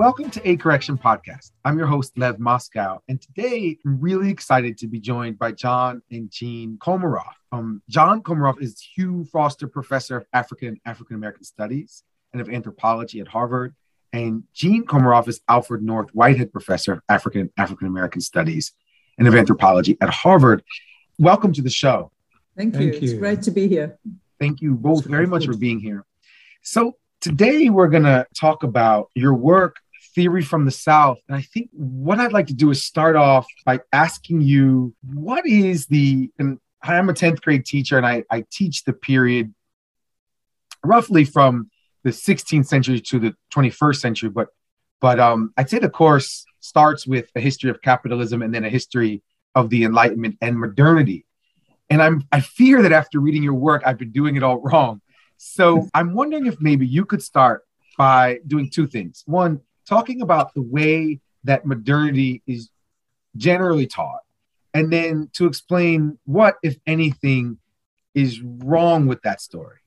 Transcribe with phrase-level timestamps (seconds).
[0.00, 1.50] So, welcome to A Correction Podcast.
[1.62, 6.00] I'm your host, Lev Moscow, and today I'm really excited to be joined by John
[6.10, 7.34] and Jean Comaroff.
[7.52, 12.02] Um, John Comaroff is Hugh Foster Professor of African and African American Studies
[12.32, 13.74] and of Anthropology at Harvard,
[14.14, 18.72] and Jean Comaroff is Alfred North Whitehead Professor of African and African American Studies
[19.18, 20.62] and of Anthropology at Harvard.
[21.18, 22.10] Welcome to the show.
[22.56, 22.90] Thank you.
[22.90, 23.10] Thank you.
[23.10, 23.98] It's great to be here.
[24.38, 26.06] Thank you both very much for being here.
[26.62, 29.76] So, Today, we're going to talk about your work,
[30.20, 31.16] Theory from the South.
[31.28, 35.46] And I think what I'd like to do is start off by asking you what
[35.46, 39.54] is the, and I'm a 10th grade teacher and I, I teach the period
[40.84, 41.70] roughly from
[42.04, 44.48] the 16th century to the 21st century, but
[45.00, 48.68] but um, I'd say the course starts with a history of capitalism and then a
[48.68, 49.22] history
[49.54, 51.24] of the Enlightenment and modernity.
[51.88, 55.00] And I'm I fear that after reading your work, I've been doing it all wrong.
[55.38, 57.62] So I'm wondering if maybe you could start
[57.96, 59.22] by doing two things.
[59.24, 62.70] One, talking about the way that modernity is
[63.36, 64.20] generally taught,
[64.72, 67.58] and then to explain what, if anything,
[68.14, 69.78] is wrong with that story.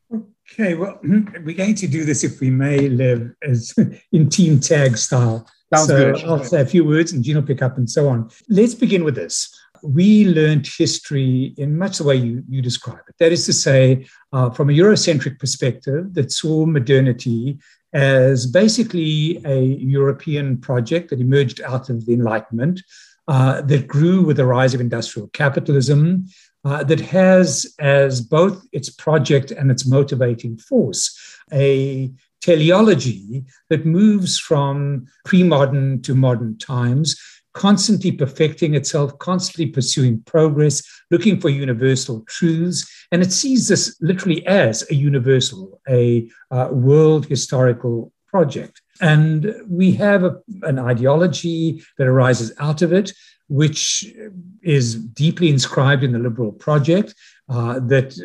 [0.52, 3.74] Okay, well, we're going to do this if we may live as
[4.12, 5.48] in team tag style.
[5.74, 6.24] Sounds so good.
[6.26, 8.30] I'll say a few words and Jean will pick up and so on.
[8.50, 13.16] Let's begin with this we learned history in much the way you, you describe it.
[13.20, 17.60] That is to say, uh, from a Eurocentric perspective that saw modernity
[17.94, 22.82] as basically a European project that emerged out of the Enlightenment,
[23.28, 26.26] uh, that grew with the rise of industrial capitalism,
[26.66, 31.18] uh, that has as both its project and its motivating force
[31.52, 37.18] a teleology that moves from pre modern to modern times
[37.54, 42.90] constantly perfecting itself, constantly pursuing progress, looking for universal truths.
[43.12, 48.82] And it sees this literally as a universal, a uh, world historical project.
[49.02, 53.12] And we have a, an ideology that arises out of it,
[53.48, 54.12] which
[54.62, 57.14] is deeply inscribed in the liberal project.
[57.50, 58.16] Uh, that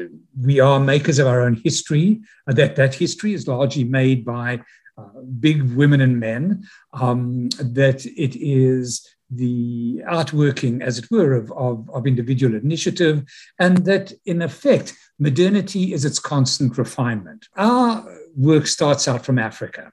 [0.41, 4.60] we are makers of our own history, uh, that that history is largely made by
[4.97, 11.52] uh, big women and men, um, that it is the outworking, as it were, of,
[11.52, 13.24] of, of, individual initiative,
[13.58, 17.46] and that in effect, modernity is its constant refinement.
[17.56, 19.92] Our work starts out from Africa.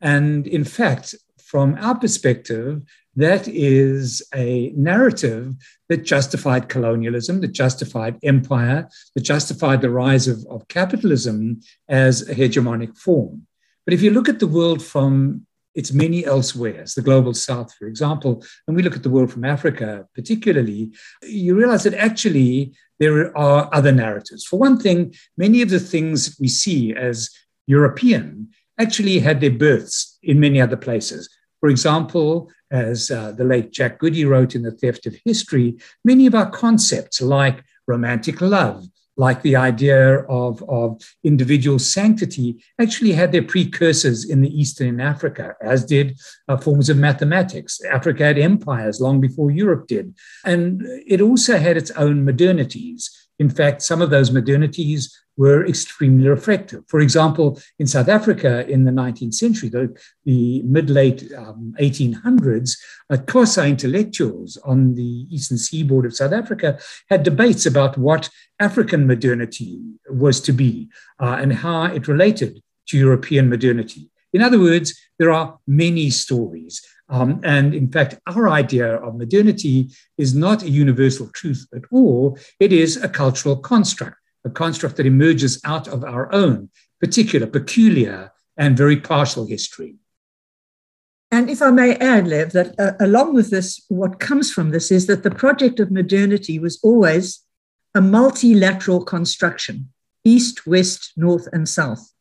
[0.00, 2.82] And in fact, from our perspective,
[3.16, 5.54] that is a narrative
[5.88, 12.34] that justified colonialism, that justified empire, that justified the rise of, of capitalism as a
[12.34, 13.46] hegemonic form.
[13.84, 17.86] But if you look at the world from it's many elsewhere, the global south, for
[17.86, 18.42] example.
[18.64, 20.92] When we look at the world from Africa, particularly,
[21.22, 24.44] you realize that actually there are other narratives.
[24.44, 27.30] For one thing, many of the things we see as
[27.66, 28.48] European
[28.80, 31.28] actually had their births in many other places.
[31.60, 36.26] For example, as uh, the late Jack Goody wrote in The Theft of History, many
[36.26, 38.84] of our concepts like romantic love,
[39.16, 45.00] like the idea of, of individual sanctity, actually had their precursors in the Eastern in
[45.00, 46.18] Africa, as did
[46.48, 47.80] uh, forms of mathematics.
[47.84, 50.14] Africa had empires long before Europe did.
[50.44, 53.08] And it also had its own modernities.
[53.38, 56.82] In fact, some of those modernities were extremely reflective.
[56.88, 62.76] For example, in South Africa in the 19th century, the, the mid late um, 1800s,
[63.10, 69.06] uh, Xhosa intellectuals on the eastern seaboard of South Africa had debates about what African
[69.06, 69.80] modernity
[70.10, 70.88] was to be
[71.20, 74.10] uh, and how it related to European modernity.
[74.32, 76.82] In other words, there are many stories.
[77.08, 82.38] Um, and in fact, our idea of modernity is not a universal truth at all,
[82.58, 84.16] it is a cultural construct
[84.46, 86.70] a construct that emerges out of our own
[87.00, 89.96] particular, peculiar, and very partial history.
[91.30, 94.90] And if I may add, Lev, that uh, along with this, what comes from this
[94.90, 97.40] is that the project of modernity was always
[97.94, 99.90] a multilateral construction
[100.24, 102.12] east, west, north, and south.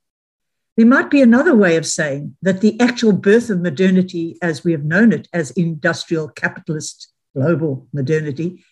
[0.77, 4.73] There might be another way of saying that the actual birth of modernity, as we
[4.73, 8.63] have known it as industrial capitalist global modernity,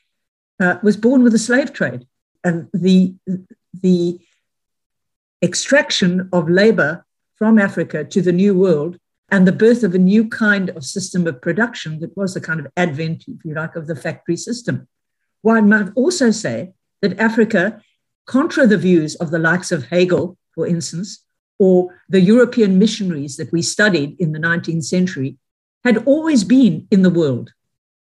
[0.60, 2.06] uh, was born with the slave trade
[2.44, 3.16] and the,
[3.82, 4.20] the
[5.42, 7.06] extraction of labor
[7.36, 8.98] from Africa to the New World
[9.30, 12.60] and the birth of a new kind of system of production that was the kind
[12.60, 14.88] of advent, if you like, of the factory system.
[15.42, 17.82] One might also say that Africa,
[18.26, 21.24] contra the views of the likes of Hegel, for instance,
[21.60, 25.38] or the European missionaries that we studied in the 19th century,
[25.84, 27.52] had always been in the world,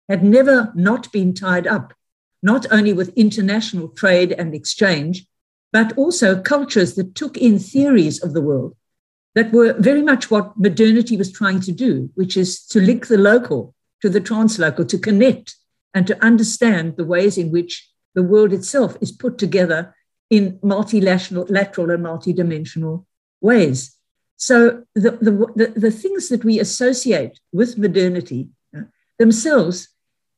[0.08, 1.92] had never not been tied up
[2.46, 5.26] not only with international trade and exchange,
[5.72, 8.72] but also cultures that took in theories of the world
[9.34, 13.18] that were very much what modernity was trying to do, which is to link the
[13.18, 15.56] local to the translocal, to connect
[15.92, 17.72] and to understand the ways in which
[18.14, 19.94] the world itself is put together
[20.30, 23.04] in multilateral lateral and multidimensional
[23.40, 23.96] ways.
[24.36, 28.82] So the, the, the, the, things that we associate with modernity uh,
[29.18, 29.88] themselves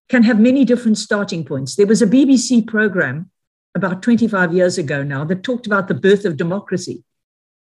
[0.08, 1.76] can have many different starting points.
[1.76, 3.31] There was a BBC program
[3.75, 7.05] about 25 years ago now that talked about the birth of democracy.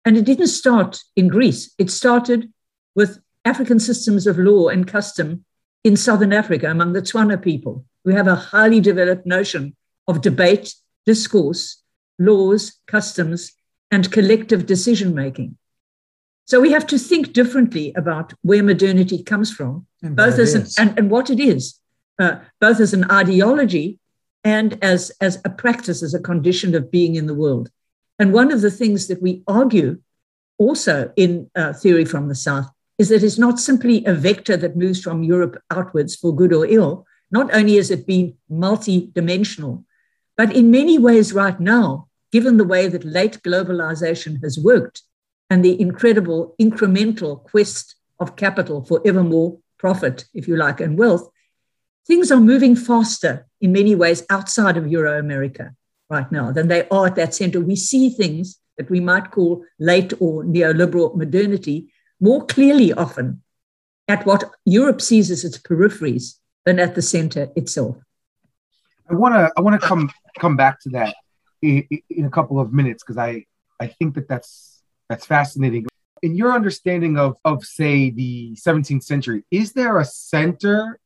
[0.03, 2.51] And it didn't start in Greece, it started
[2.95, 5.45] with African systems of law and custom
[5.83, 9.75] in Southern Africa among the Tswana people, We have a highly developed notion
[10.07, 10.73] of debate,
[11.05, 11.81] discourse,
[12.19, 13.51] laws, customs,
[13.89, 15.57] and collective decision making.
[16.45, 20.65] So we have to think differently about where modernity comes from, and both as an,
[20.77, 21.79] and, and what it is,
[22.19, 23.99] uh, both as an ideology
[24.43, 27.69] and as, as a practice, as a condition of being in the world.
[28.19, 29.99] And one of the things that we argue
[30.57, 34.75] also in uh, Theory from the South is that it's not simply a vector that
[34.75, 37.05] moves from Europe outwards for good or ill.
[37.31, 39.85] Not only has it been multi-dimensional,
[40.37, 45.01] but in many ways right now, given the way that late globalization has worked
[45.49, 50.97] and the incredible incremental quest of capital for ever more profit, if you like, and
[50.97, 51.29] wealth,
[52.07, 55.73] things are moving faster in many ways outside of Euro America
[56.09, 57.61] right now than they are at that center.
[57.61, 63.41] We see things that we might call late or neoliberal modernity more clearly often
[64.07, 67.97] at what Europe sees as its peripheries than at the center itself.
[69.09, 71.15] I want to I want to come come back to that
[71.61, 73.45] in, in a couple of minutes because I
[73.79, 75.87] I think that that's that's fascinating.
[76.21, 80.99] In your understanding of of say the 17th century, is there a center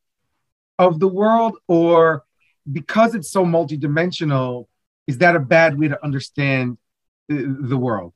[0.77, 2.23] of the world or
[2.71, 4.65] because it's so multidimensional
[5.07, 6.77] is that a bad way to understand
[7.29, 8.13] the, the world?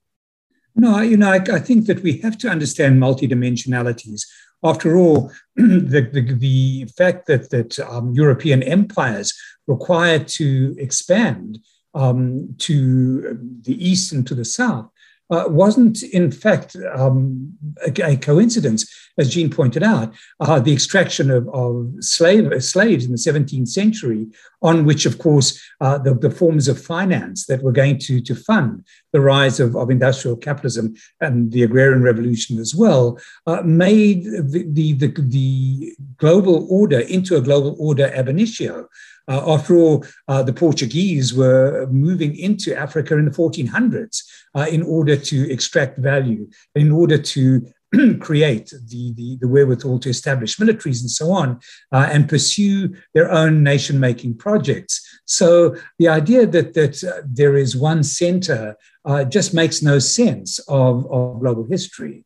[0.76, 4.22] No you know I, I, think that we have to understand multidimensionalities.
[4.64, 9.34] After all the, the, the fact that that um, european empires
[9.68, 11.60] required to expand
[11.94, 14.90] um, to the east and to the south
[15.30, 17.54] uh, wasn't in fact um,
[17.86, 20.14] a, a, coincidence, as Jean pointed out.
[20.40, 24.28] Uh, the extraction of, of slave, slaves in the 17th century,
[24.62, 28.36] on which, of course, uh, the, the, forms of finance that were going to, to
[28.36, 28.84] fund
[29.14, 34.66] the rise of, of industrial capitalism and the agrarian revolution as well, uh, made the,
[34.72, 38.88] the, the, the global order into a global order ab initio.
[39.30, 44.24] Uh, after all, uh, the Portuguese were moving into Africa in the 1400s
[44.56, 47.62] uh, in order to extract value, in order to
[48.20, 51.60] create the, the, the, wherewithal to establish militaries and so on,
[51.92, 55.22] uh, and pursue their own nation making projects.
[55.26, 60.60] So the idea that, that uh, there is one center uh, just makes no sense
[60.68, 62.26] of, of global history.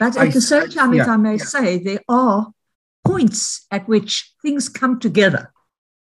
[0.00, 1.44] But at I, the same time, yeah, if I may yeah.
[1.44, 2.48] say, there are
[3.04, 5.52] points at which things come together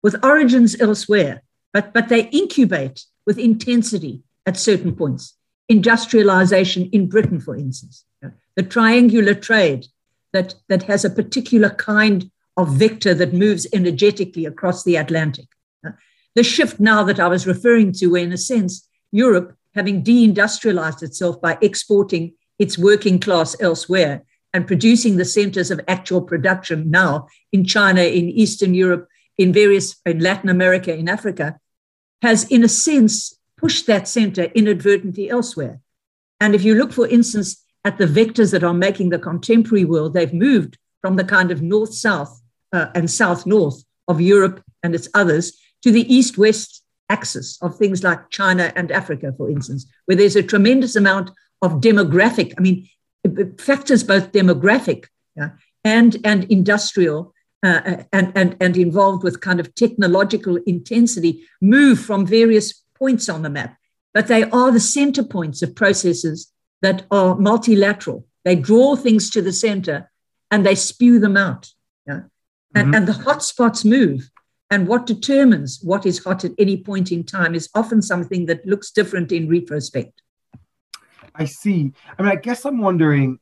[0.04, 5.36] with origins elsewhere, but, but they incubate with intensity at certain points.
[5.70, 8.06] Industrialization in Britain, for instance,
[8.56, 9.88] the triangular trade
[10.34, 15.48] that, that has a particular kind of vector that moves energetically across the Atlantic.
[16.36, 21.04] The shift now that I was referring to, where in a sense, Europe, having deindustrialized
[21.04, 24.24] itself by exporting its working class elsewhere
[24.54, 29.96] and producing the centers of actual production now in China, in Eastern Europe, in various
[30.06, 31.60] in Latin America, in Africa,
[32.22, 35.80] has in a sense pushed that center inadvertently elsewhere.
[36.40, 40.14] And if you look, for instance, at the vectors that are making the contemporary world,
[40.14, 42.42] they've moved from the kind of north south
[42.74, 47.76] uh, and south north of Europe and its others to the east west axis of
[47.76, 52.62] things like China and Africa, for instance, where there's a tremendous amount of demographic, I
[52.62, 52.90] mean,
[53.58, 55.52] factors both demographic yeah,
[55.84, 57.34] and, and industrial
[57.64, 63.42] uh, and, and, and involved with kind of technological intensity move from various points on
[63.42, 63.78] the map.
[64.14, 68.26] But they are the center points of processes that are multilateral.
[68.46, 70.12] They draw things to the center
[70.52, 71.70] and they spew them out.
[72.08, 72.22] Yeah?
[72.76, 72.94] And, mm-hmm.
[72.94, 74.30] and the hotspots move.
[74.70, 78.66] And what determines what is hot at any point in time is often something that
[78.66, 80.22] looks different in retrospect.
[81.34, 81.94] I see.
[82.18, 83.40] I mean, I guess I'm wondering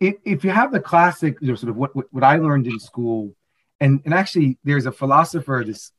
[0.00, 2.80] if, if you have the classic, you know, sort of what, what I learned in
[2.80, 3.34] school
[3.80, 5.92] and and actually there's a philosopher this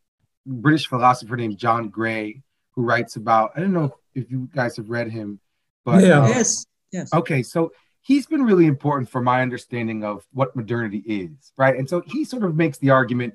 [0.46, 2.42] british philosopher named john gray
[2.72, 5.40] who writes about i don't know if you guys have read him
[5.84, 6.22] but yeah.
[6.22, 11.04] Uh, yes yes okay so he's been really important for my understanding of what modernity
[11.06, 13.34] is right and so he sort of makes the argument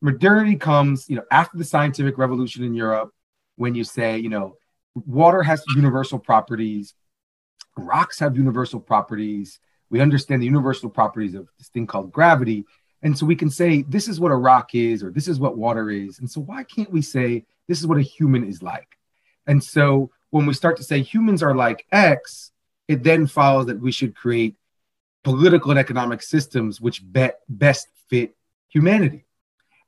[0.00, 3.10] modernity comes you know after the scientific revolution in europe
[3.56, 4.56] when you say you know
[4.94, 6.94] water has universal properties
[7.76, 9.58] rocks have universal properties.
[9.90, 12.64] We understand the universal properties of this thing called gravity.
[13.02, 15.58] And so we can say, this is what a rock is, or this is what
[15.58, 16.20] water is.
[16.20, 18.96] And so why can't we say, this is what a human is like?
[19.46, 22.52] And so when we start to say humans are like X,
[22.86, 24.56] it then follows that we should create
[25.24, 28.34] political and economic systems which be- best fit
[28.68, 29.24] humanity.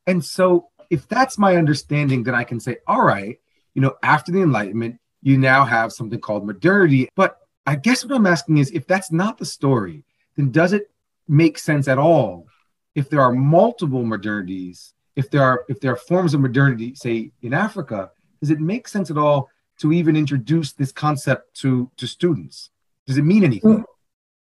[0.07, 3.39] And so if that's my understanding, then I can say, all right,
[3.75, 7.09] you know, after the Enlightenment, you now have something called modernity.
[7.17, 10.05] But I guess what I'm asking is if that's not the story,
[10.37, 10.91] then does it
[11.27, 12.47] make sense at all
[12.95, 17.31] if there are multiple modernities, if there are if there are forms of modernity, say
[17.43, 18.11] in Africa,
[18.41, 19.49] does it make sense at all
[19.81, 22.71] to even introduce this concept to to students?
[23.07, 23.85] Does it mean anything?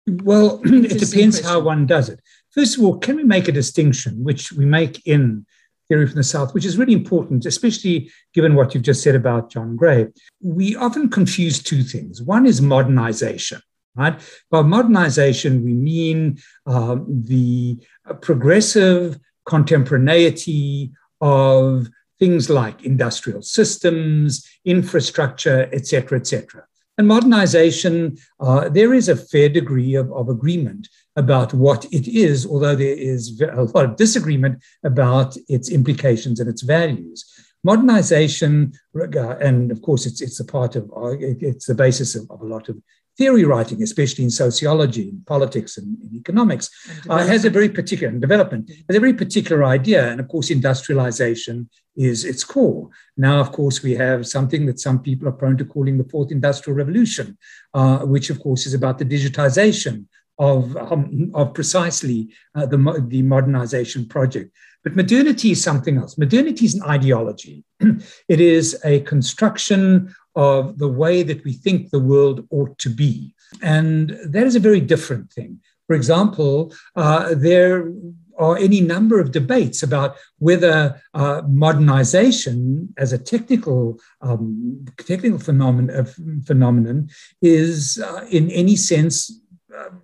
[0.07, 2.21] Well, well it depends how one does it.
[2.51, 5.47] First of all, can we make a distinction, which we make in
[5.89, 9.51] theory from the South, which is really important, especially given what you've just said about
[9.51, 10.09] John Gray.
[10.43, 12.23] We often confuse two things.
[12.23, 13.61] One is modernization.
[13.97, 14.21] Right?
[14.51, 17.79] By modernization, we mean um, the
[18.21, 26.65] progressive contemporaneity of things like industrial systems, infrastructure, etc., etc.
[26.97, 32.47] And modernization, uh, there is a fair degree of, of agreement about what it is,
[32.47, 37.25] although there is a lot of disagreement about its implications and its values.
[37.65, 42.47] Modernization, and of course, it's, it's a part of, it's the basis of, of a
[42.47, 42.77] lot of
[43.17, 46.71] theory writing, especially in sociology, in politics, and in economics,
[47.09, 50.11] uh, has a very particular development, has a very particular idea.
[50.11, 52.89] And of course, industrialization is its core.
[53.17, 56.33] Now, of course, we have something that some people are prone to calling the fourth
[56.33, 57.39] industrial revolution,
[57.73, 60.07] uh, which, of course, is about the digitization
[60.39, 64.51] of, um, of precisely uh, the, the modernization project.
[64.85, 66.19] But modernity is something else.
[66.19, 67.65] Modernity is an ideology.
[68.29, 73.35] it is a construction of the way that we think the world ought to be.
[73.63, 75.61] And that is a very different thing.
[75.87, 77.91] For example, uh, there
[78.39, 85.97] are any number of debates about whether uh, modernization as a technical um, technical phenomenon,
[85.97, 86.05] uh,
[86.45, 87.09] phenomenon
[87.43, 89.41] is uh, in any sense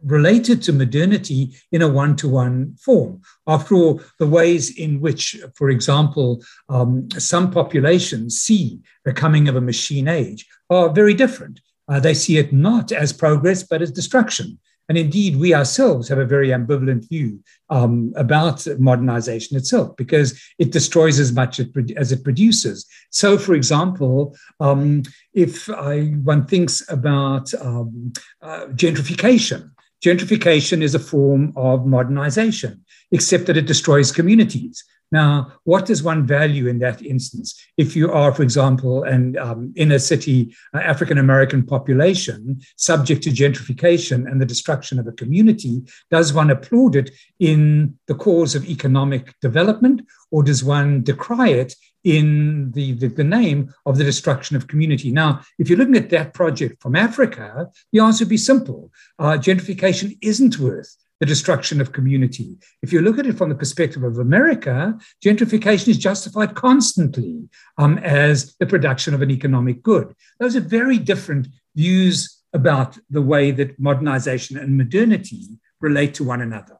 [0.04, 3.20] related to modernity in a one to one form.
[3.46, 9.56] After all, the ways in which, for example, um, some populations see the coming of
[9.56, 11.60] a machine age are very different.
[11.88, 14.58] Uh, they see it not as progress, but as destruction.
[14.90, 20.72] And indeed, we ourselves have a very ambivalent view um, about modernization itself because it
[20.72, 21.60] destroys as much
[21.96, 22.86] as it produces.
[23.10, 29.70] So, for example, um, if I, one thinks about um, uh, gentrification,
[30.04, 34.82] gentrification is a form of modernization, except that it destroys communities.
[35.12, 37.60] Now, what does one value in that instance?
[37.76, 43.30] If you are, for example, an um, inner city uh, African American population subject to
[43.30, 48.68] gentrification and the destruction of a community, does one applaud it in the cause of
[48.68, 51.74] economic development, or does one decry it
[52.04, 55.10] in the, the, the, name of the destruction of community.
[55.10, 58.90] Now, if you're looking at that project from Africa, the answer would be simple.
[59.18, 62.56] Uh, gentrification isn't worth the destruction of community.
[62.82, 67.48] If you look at it from the perspective of America, gentrification is justified constantly
[67.78, 70.14] um, as the production of an economic good.
[70.40, 76.40] Those are very different views about the way that modernization and modernity relate to one
[76.40, 76.78] another.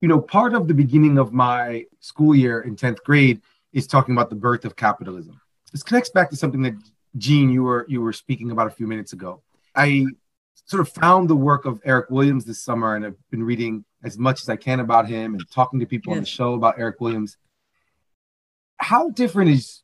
[0.00, 3.40] You know, part of the beginning of my school year in 10th grade
[3.72, 5.40] is talking about the birth of capitalism.
[5.72, 6.74] This connects back to something that
[7.16, 9.42] Jean, you were you were speaking about a few minutes ago.
[9.74, 10.04] I
[10.66, 14.18] sort of found the work of Eric Williams this summer and I've been reading as
[14.18, 17.00] much as I can about him and talking to people on the show about Eric
[17.00, 17.36] Williams.
[18.76, 19.82] How different is,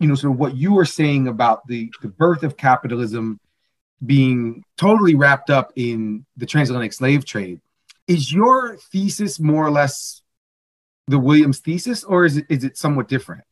[0.00, 3.40] you know, sort of what you were saying about the, the birth of capitalism
[4.04, 7.60] being totally wrapped up in the transatlantic slave trade?
[8.06, 10.22] Is your thesis more or less
[11.06, 13.42] the Williams thesis, or is it, is it somewhat different?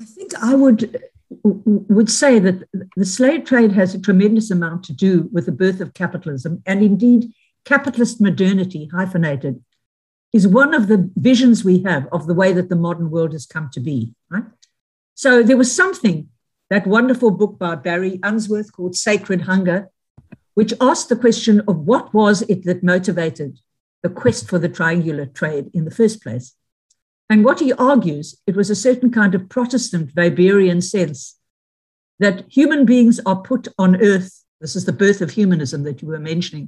[0.00, 1.02] I think I would
[1.42, 5.80] would say that the slave trade has a tremendous amount to do with the birth
[5.80, 6.62] of capitalism.
[6.66, 7.32] And indeed,
[7.64, 9.62] capitalist modernity, hyphenated,
[10.32, 13.46] is one of the visions we have of the way that the modern world has
[13.46, 14.12] come to be.
[14.30, 14.44] Right?
[15.14, 16.28] So there was something,
[16.70, 19.90] that wonderful book by Barry Unsworth called Sacred Hunger,
[20.54, 23.58] which asked the question of what was it that motivated
[24.02, 26.54] the quest for the triangular trade in the first place.
[27.32, 31.38] And what he argues, it was a certain kind of Protestant Weberian sense
[32.18, 34.44] that human beings are put on earth.
[34.60, 36.66] This is the birth of humanism that you were mentioning.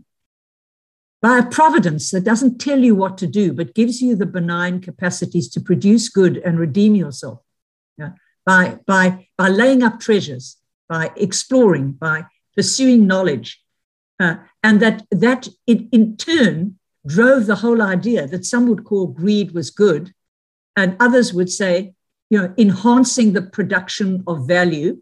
[1.21, 4.80] By a providence that doesn't tell you what to do, but gives you the benign
[4.80, 7.40] capacities to produce good and redeem yourself.
[7.99, 8.12] Yeah?
[8.47, 10.56] By, by, by laying up treasures,
[10.88, 12.25] by exploring, by
[12.56, 13.62] pursuing knowledge.
[14.18, 19.09] Uh, And that, that it in turn drove the whole idea that some would call
[19.09, 20.14] greed was good,
[20.76, 21.95] and others would say,
[22.31, 25.00] you know, enhancing the production of value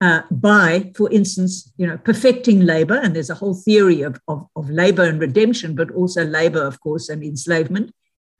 [0.00, 2.98] uh, by, for instance, you know, perfecting labor.
[3.02, 6.80] And there's a whole theory of, of, of labor and redemption, but also labor, of
[6.80, 7.92] course, and enslavement.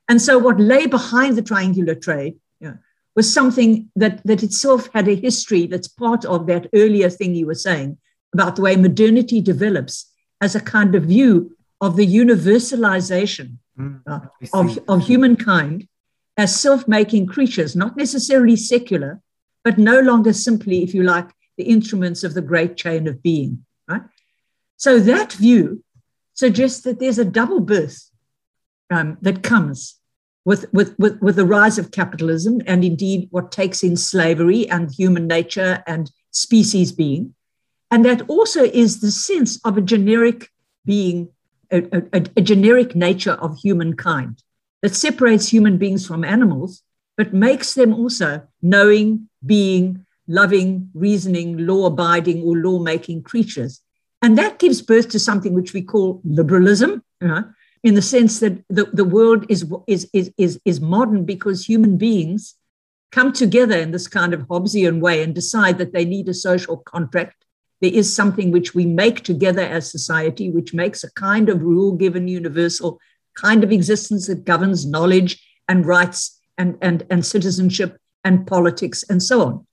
[0.08, 2.78] And so what lay behind the triangular trade you know,
[3.14, 7.46] was something that, that itself had a history that's part of that earlier thing you
[7.46, 7.99] were saying
[8.32, 14.20] about the way modernity develops as a kind of view of the universalization mm, uh,
[14.52, 15.88] of, of humankind
[16.37, 19.21] as self making creatures, not necessarily secular,
[19.64, 23.64] but no longer simply, if you like, the instruments of the great chain of being.
[23.88, 24.02] Right?
[24.76, 25.83] So that view
[26.35, 28.11] suggests that there's a double birth
[28.90, 29.97] um, that comes
[30.45, 34.93] with, with, with, with the rise of capitalism and indeed what takes in slavery and
[34.93, 37.35] human nature and species being.
[37.90, 40.50] And that also is the sense of a generic
[40.85, 41.31] being,
[41.73, 44.43] a, a, a generic nature of humankind
[44.83, 46.83] that separates human beings from animals,
[47.16, 53.80] but makes them also knowing, being, loving, reasoning, law abiding, or law making creatures.
[54.23, 57.45] And that gives birth to something which we call liberalism, you know,
[57.83, 61.97] in the sense that the, the world is, is, is, is, is modern because human
[61.97, 62.54] beings
[63.12, 66.78] come together in this kind of Hobbesian way and decide that they need a social
[66.78, 67.45] contract.
[67.80, 71.92] There is something which we make together as society, which makes a kind of rule
[71.92, 72.99] given universal
[73.37, 79.23] kind of existence that governs knowledge and rights and, and, and citizenship and politics and
[79.23, 79.66] so on.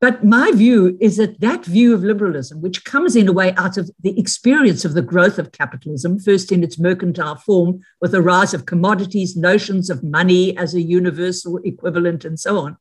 [0.00, 3.76] But my view is that that view of liberalism, which comes in a way out
[3.76, 8.22] of the experience of the growth of capitalism, first in its mercantile form with the
[8.22, 12.76] rise of commodities, notions of money as a universal equivalent, and so on,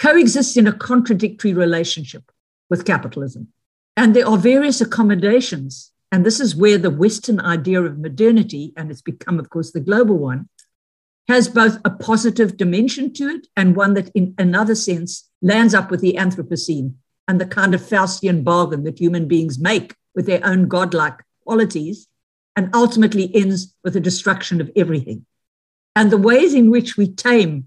[0.00, 2.32] coexists in a contradictory relationship
[2.68, 3.48] with capitalism.
[3.96, 5.92] And there are various accommodations.
[6.12, 9.80] And this is where the Western idea of modernity, and it's become, of course, the
[9.80, 10.48] global one,
[11.28, 15.90] has both a positive dimension to it and one that, in another sense, lands up
[15.90, 16.94] with the Anthropocene
[17.26, 22.06] and the kind of Faustian bargain that human beings make with their own godlike qualities
[22.54, 25.26] and ultimately ends with the destruction of everything.
[25.96, 27.66] And the ways in which we tame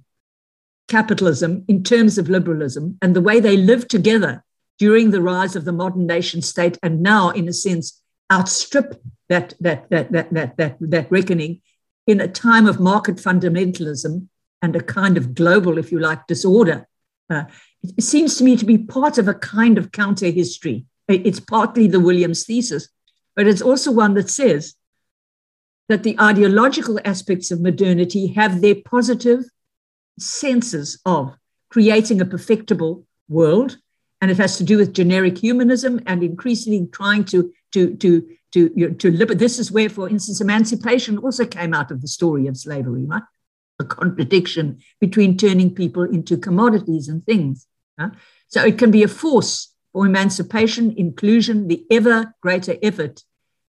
[0.87, 4.43] capitalism in terms of liberalism and the way they live together
[4.77, 9.53] during the rise of the modern nation state and now, in a sense, outstrip that,
[9.59, 11.61] that, that, that, that, that, that reckoning
[12.07, 14.27] in a time of market fundamentalism
[14.61, 16.87] and a kind of global, if you like, disorder.
[17.29, 17.43] Uh,
[17.83, 20.85] it seems to me to be part of a kind of counter history.
[21.07, 22.89] It's partly the Williams thesis,
[23.35, 24.75] but it's also one that says
[25.87, 29.43] that the ideological aspects of modernity have their positive
[30.19, 31.35] senses of
[31.69, 33.77] creating a perfectible world.
[34.21, 38.71] And it has to do with generic humanism and increasingly trying to, to, to to,
[38.75, 42.07] you know, to liber- This is where, for instance, emancipation also came out of the
[42.07, 43.21] story of slavery, right?
[43.79, 47.67] A contradiction between turning people into commodities and things.
[48.47, 53.23] So it can be a force for emancipation, inclusion, the ever greater effort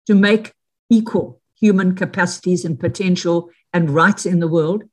[0.05, 0.53] to make
[0.89, 4.83] equal human capacities and potential and rights in the world.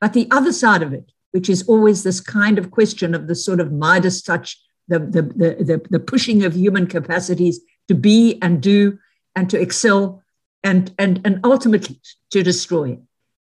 [0.00, 3.34] But the other side of it, which is always this kind of question of the
[3.34, 8.62] sort of Midas touch, the, the, the, the pushing of human capacities to be and
[8.62, 8.98] do
[9.34, 10.22] and to excel
[10.62, 12.98] and, and, and ultimately to destroy.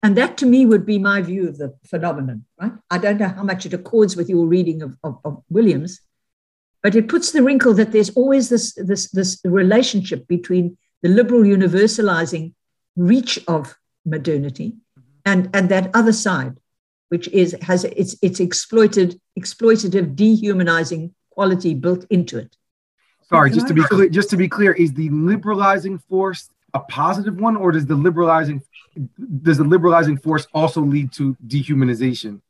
[0.03, 2.73] And that to me would be my view of the phenomenon, right?
[2.89, 6.01] I don't know how much it accords with your reading of, of, of Williams,
[6.83, 11.41] but it puts the wrinkle that there's always this, this, this relationship between the liberal
[11.41, 12.53] universalizing
[12.95, 14.75] reach of modernity
[15.25, 16.57] and, and that other side,
[17.09, 22.55] which is has its its exploited exploitative dehumanizing quality built into it.
[23.29, 27.39] Sorry, just to be clear, just to be clear, is the liberalizing force a positive
[27.39, 28.61] one, or does the liberalizing
[29.41, 32.41] does the liberalizing force also lead to dehumanization?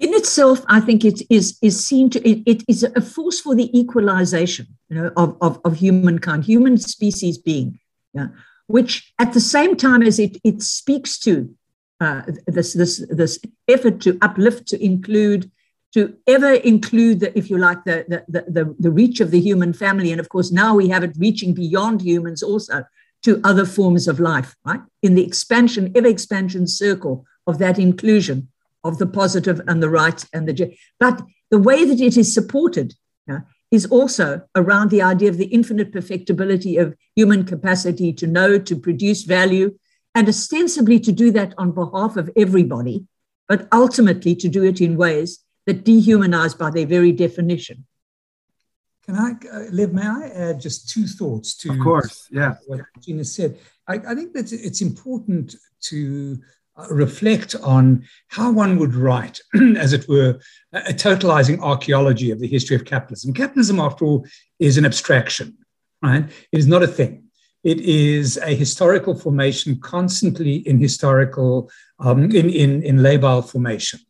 [0.00, 3.54] In itself, I think it is is seen to it, it is a force for
[3.54, 7.80] the equalization, you know, of, of, of humankind, human species being,
[8.14, 8.28] yeah,
[8.66, 11.52] which at the same time as it it speaks to
[12.00, 15.50] uh, this this this effort to uplift, to include,
[15.94, 19.72] to ever include the, if you like, the, the, the, the reach of the human
[19.72, 20.12] family.
[20.12, 22.84] And of course, now we have it reaching beyond humans also
[23.22, 24.80] to other forms of life, right?
[25.02, 28.48] In the expansion, ever expansion circle of that inclusion
[28.84, 32.94] of the positive and the right and the but the way that it is supported
[33.70, 38.76] is also around the idea of the infinite perfectibility of human capacity to know, to
[38.76, 39.76] produce value,
[40.14, 43.04] and ostensibly to do that on behalf of everybody,
[43.46, 47.84] but ultimately to do it in ways that dehumanize by their very definition.
[49.04, 52.54] can I, uh, Lev, may I add just two thoughts to of course, yeah.
[52.66, 53.58] what Gina said?
[53.86, 55.54] I, I think that it's important
[55.90, 56.38] to
[56.78, 59.40] uh, reflect on how one would write,
[59.76, 60.40] as it were,
[60.72, 63.34] a totalizing archaeology of the history of capitalism.
[63.34, 64.26] Capitalism, after all,
[64.58, 65.58] is an abstraction,
[66.02, 66.24] right?
[66.50, 67.24] It is not a thing.
[67.62, 74.00] It is a historical formation constantly in historical, um, in, in, in labile formation.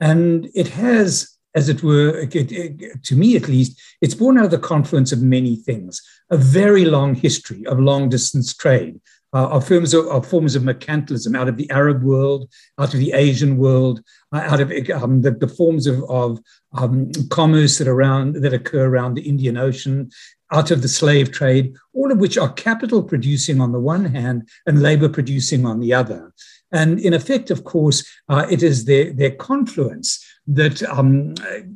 [0.00, 4.44] And it has as it were, it, it, to me at least, it's born out
[4.44, 6.00] of the confluence of many things.
[6.30, 9.00] A very long history of long distance trade,
[9.32, 13.00] uh, of, forms of, of, forms of mercantilism out of the Arab world, out of
[13.00, 14.00] the Asian world,
[14.32, 14.70] uh, out of
[15.02, 16.38] um, the, the, forms of, of
[16.74, 20.10] um, commerce that around that occur around the Indian Ocean,
[20.52, 24.48] out of the slave trade, all of which are capital producing on the one hand
[24.66, 26.32] and labor producing on the other.
[26.72, 31.34] And in effect, of course, uh, it is their, their confluence that um,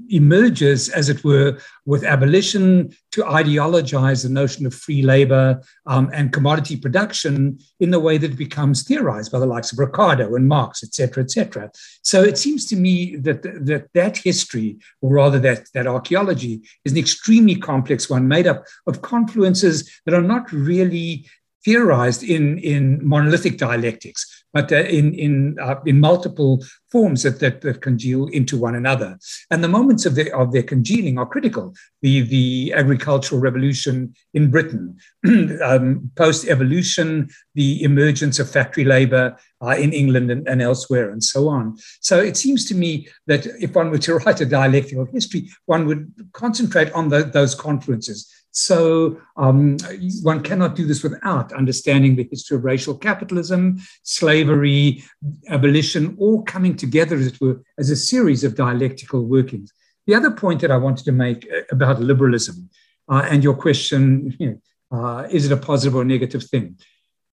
[0.08, 6.32] emerges, as it were, with abolition to ideologize the notion of free labor um, and
[6.32, 10.48] commodity production in the way that it becomes theorized by the likes of Ricardo and
[10.48, 11.70] Marx, et cetera, et cetera.
[12.02, 16.92] So it seems to me that that, that history, or rather that, that archaeology, is
[16.92, 21.26] an extremely complex one made up of confluences that are not really
[21.64, 27.60] theorized in, in monolithic dialectics, but uh, in, in, uh, in multiple forms that, that,
[27.62, 29.18] that, congeal into one another.
[29.50, 31.74] And the moments of, the, of their congealing are critical.
[32.02, 34.96] The, the agricultural revolution in Britain,
[35.62, 41.22] um, post evolution, the emergence of factory labor uh, in England and, and elsewhere, and
[41.22, 41.76] so on.
[42.00, 45.86] So it seems to me that if one were to write a dialectical history, one
[45.86, 49.78] would concentrate on the, those confluences so um,
[50.22, 55.02] one cannot do this without understanding the history of racial capitalism, slavery,
[55.48, 59.72] abolition, all coming together, as it were, as a series of dialectical workings.
[60.06, 62.70] The other point that I wanted to make uh, about liberalism
[63.08, 64.58] uh, and your question, you know,
[64.96, 66.78] uh, is it a positive or negative thing?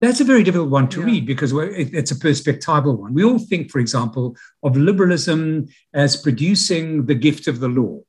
[0.00, 1.06] That's a very difficult one to yeah.
[1.06, 3.12] read because it's a perspectival one.
[3.12, 8.02] We all think, for example, of liberalism as producing the gift of the law.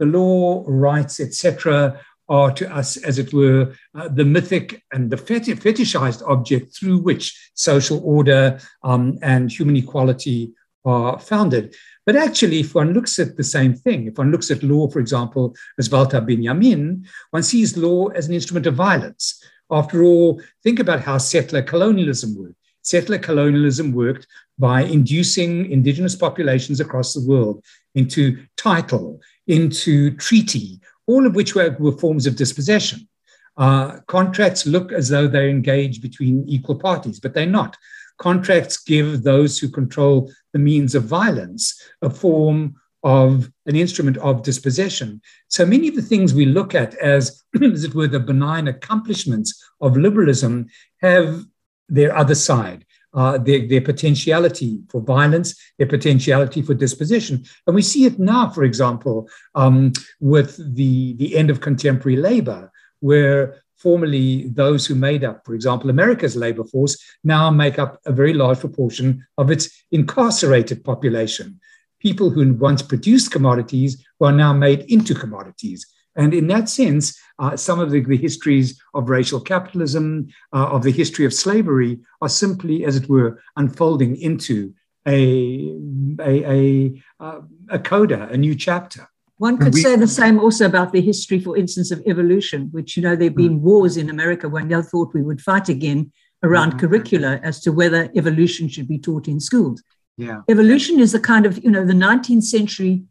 [0.00, 5.16] The law, rights, etc., are to us, as it were, uh, the mythic and the
[5.16, 10.52] fetishized object through which social order um, and human equality
[10.84, 11.74] are founded.
[12.06, 15.00] But actually, if one looks at the same thing, if one looks at law, for
[15.00, 19.42] example, as Walter Benjamin, one sees law as an instrument of violence.
[19.70, 22.54] After all, think about how settler colonialism worked.
[22.82, 24.26] Settler colonialism worked
[24.58, 27.62] by inducing indigenous populations across the world
[27.94, 30.79] into title, into treaty,
[31.10, 33.08] all of which were, were forms of dispossession.
[33.56, 37.76] Uh, contracts look as though they're engaged between equal parties, but they're not.
[38.18, 41.62] Contracts give those who control the means of violence
[42.00, 45.20] a form of an instrument of dispossession.
[45.48, 49.50] So many of the things we look at as, as it were, the benign accomplishments
[49.80, 50.68] of liberalism
[51.00, 51.44] have
[51.88, 57.44] their other side uh, their, their potentiality for violence, their potentiality for disposition.
[57.66, 62.70] And we see it now, for example, um, with the, the end of contemporary labor,
[63.00, 68.12] where formerly those who made up, for example, America's labor force, now make up a
[68.12, 71.58] very large proportion of its incarcerated population.
[71.98, 75.86] People who once produced commodities were now made into commodities.
[76.16, 80.82] And in that sense, uh, some of the, the, histories of racial capitalism, uh, of
[80.82, 84.74] the history of slavery, are simply, as it were, unfolding into
[85.06, 85.74] a,
[86.20, 89.08] a, a, uh, a coda, a new chapter.
[89.38, 92.96] One could we, say the same also about the history, for instance, of evolution, which,
[92.96, 93.62] you know, there have been mm.
[93.62, 96.80] wars in America when they thought we would fight again around mm-hmm.
[96.80, 99.82] curricula as to whether evolution should be taught in schools.
[100.18, 100.42] Yeah.
[100.48, 103.04] Evolution is the kind of, you know, the 19th century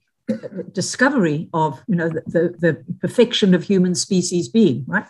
[0.72, 5.08] discovery of you know the, the, the, perfection of human species being right?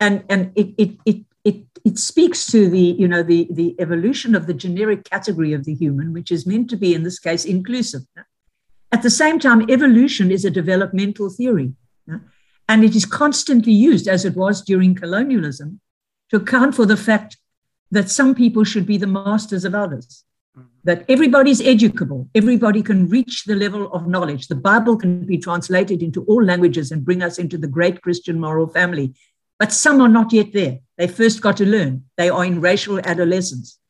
[0.00, 4.34] And and it it it it, it speaks to the you know the the evolution
[4.34, 7.44] of the generic category of the human which is meant to be in this case
[7.44, 8.02] inclusive.
[8.92, 11.74] At the same time evolution is a developmental theory.
[12.68, 15.80] And it is constantly used as it was during colonialism
[16.30, 17.36] to account for the fact
[17.92, 20.24] that some people should be the masters of others
[20.86, 24.46] that everybody's educable, everybody can reach the level of knowledge.
[24.46, 28.38] The Bible can be translated into all languages and bring us into the great Christian
[28.38, 29.12] moral family.
[29.58, 30.78] But some are not yet there.
[30.96, 32.04] They first got to learn.
[32.16, 33.80] They are in racial adolescence.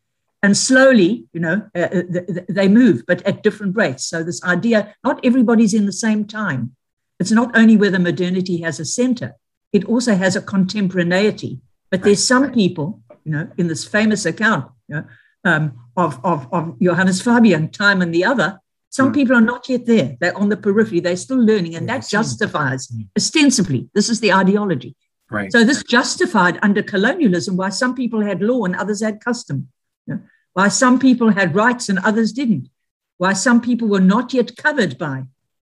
[0.43, 2.03] And slowly, you know, uh, uh
[2.49, 4.07] they move, but at different rates.
[4.07, 6.77] So, this idea, not everybody's in the same time.
[7.21, 9.35] It's not only whether modernity has a center,
[9.73, 11.61] it also has a contemporaneity.
[11.91, 15.05] But there's some people, you know, in this famous account, you know,
[15.45, 18.61] um, of, of, of Johannes Fabian, time and the other,
[18.97, 19.15] Some mm.
[19.15, 20.17] people are not yet there.
[20.21, 21.01] They're on the periphery.
[21.01, 21.75] They're still learning.
[21.77, 23.07] And that justifies, mm.
[23.15, 24.97] ostensibly, this is the ideology.
[25.31, 25.53] Right.
[25.53, 29.69] So this justified under colonialism why some people had law and others had custom.
[30.07, 30.21] You know,
[30.55, 32.71] why some people had rights and others didn't.
[33.19, 35.25] Why some people were not yet covered by,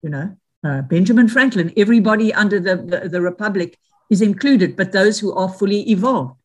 [0.02, 1.72] you know, uh, Benjamin Franklin.
[1.76, 3.78] Everybody under the, the, the Republic
[4.10, 6.40] is included, but those who are fully evolved.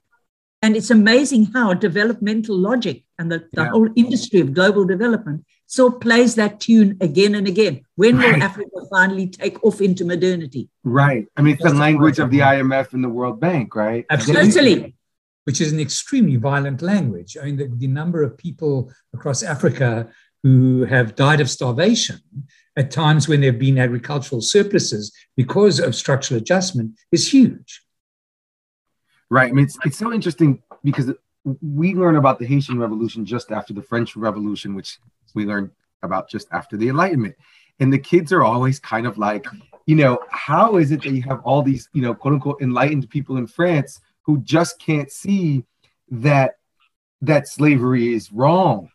[0.62, 3.70] And it's amazing how developmental logic and the, the yeah.
[3.70, 7.82] whole industry of global development still plays that tune again and again.
[7.96, 8.36] When right.
[8.36, 10.70] will Africa finally take off into modernity?
[10.84, 11.28] Right.
[11.36, 14.06] I mean, it's That's the language of the IMF and the World Bank, right?
[14.10, 14.96] Absolutely.
[15.44, 17.38] Which is an extremely violent language.
[17.42, 20.10] I mean, the, the number of people across Africa
[20.44, 22.20] who have died of starvation
[22.78, 27.82] at times when there have been agricultural surpluses because of structural adjustment is huge.
[29.30, 29.50] Right.
[29.50, 31.12] I mean, it's, it's so interesting because
[31.62, 35.00] we learn about the Haitian Revolution just after the French Revolution, which
[35.34, 35.72] we learned
[36.04, 37.36] about just after the Enlightenment.
[37.80, 39.46] And the kids are always kind of like,
[39.86, 43.10] you know, how is it that you have all these, you know, quote unquote enlightened
[43.10, 45.64] people in France who just can't see
[46.10, 46.56] that
[47.22, 48.90] that slavery is wrong?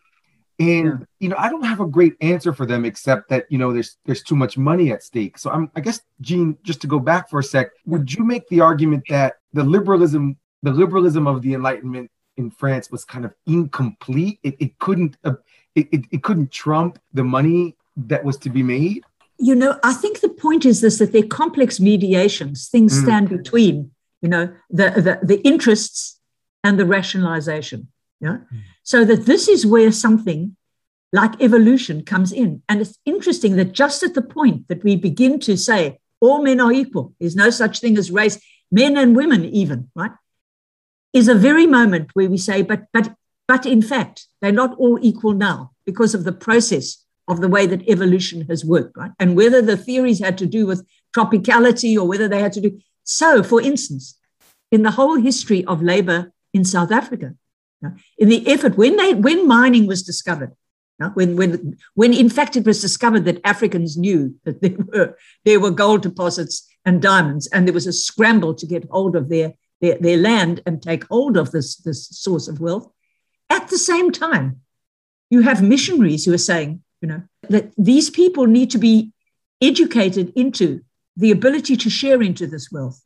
[0.58, 3.72] And you know, I don't have a great answer for them except that you know
[3.72, 5.38] there's there's too much money at stake.
[5.38, 8.46] So I'm I guess Jean, just to go back for a sec, would you make
[8.48, 12.10] the argument that the liberalism, the liberalism of the Enlightenment
[12.42, 14.38] in France was kind of incomplete?
[14.42, 15.35] It, it couldn't uh,
[15.74, 19.05] it, it, it couldn't trump the money that was to be made.
[19.38, 22.68] You know, I think the point is this: that they're complex mediations.
[22.68, 23.02] Things mm.
[23.02, 23.90] stand between.
[24.20, 26.20] You know, the, the the interests
[26.62, 27.88] and the rationalization.
[28.20, 28.38] Yeah.
[28.52, 28.61] Mm.
[28.83, 30.57] So that this is where something
[31.12, 32.62] like evolution comes in.
[32.68, 36.61] And it's interesting that just at the point that we begin to say all men
[36.61, 40.12] are equal, there's no such thing as race, men and women even, right?
[41.12, 43.14] Is a very moment where we say, but but
[43.46, 47.66] but in fact, they're not all equal now because of the process of the way
[47.66, 49.12] that evolution has worked, right?
[49.18, 52.81] And whether the theories had to do with tropicality or whether they had to do
[53.05, 54.18] so, for instance,
[54.70, 57.35] in the whole history of labor in South Africa,
[58.18, 60.53] in the effort when they when mining was discovered
[61.14, 65.61] when when when in fact it was discovered that Africans knew that there were there
[65.61, 69.55] were gold deposits and diamonds and there was a scramble to get hold of their
[69.83, 72.88] their, their land and take hold of this this source of wealth
[73.51, 74.61] at the same time
[75.29, 79.12] you have missionaries who are saying you know that these people need to be
[79.61, 80.81] educated into
[81.18, 83.03] the ability to share into this wealth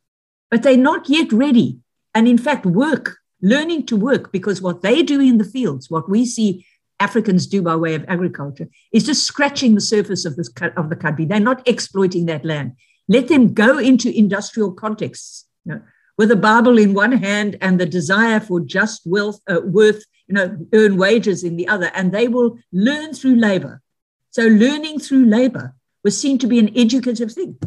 [0.51, 1.81] but they're not yet ready
[2.15, 6.09] and in fact work learning to work because what they do in the fields, what
[6.09, 6.67] we see
[6.99, 10.97] Africans do by way of agriculture, is just scratching the surface of this of the
[10.97, 11.25] country.
[11.27, 12.73] They're not exploiting that land.
[13.09, 15.83] Let them go into industrial contexts, you know,
[16.19, 20.35] with a Bible in one hand and the desire for just wealth, uh, worth, you
[20.35, 23.83] know, earn wages in the other, and they will learn through labor.
[24.31, 27.59] So learning through labor was seen to be an educative thing.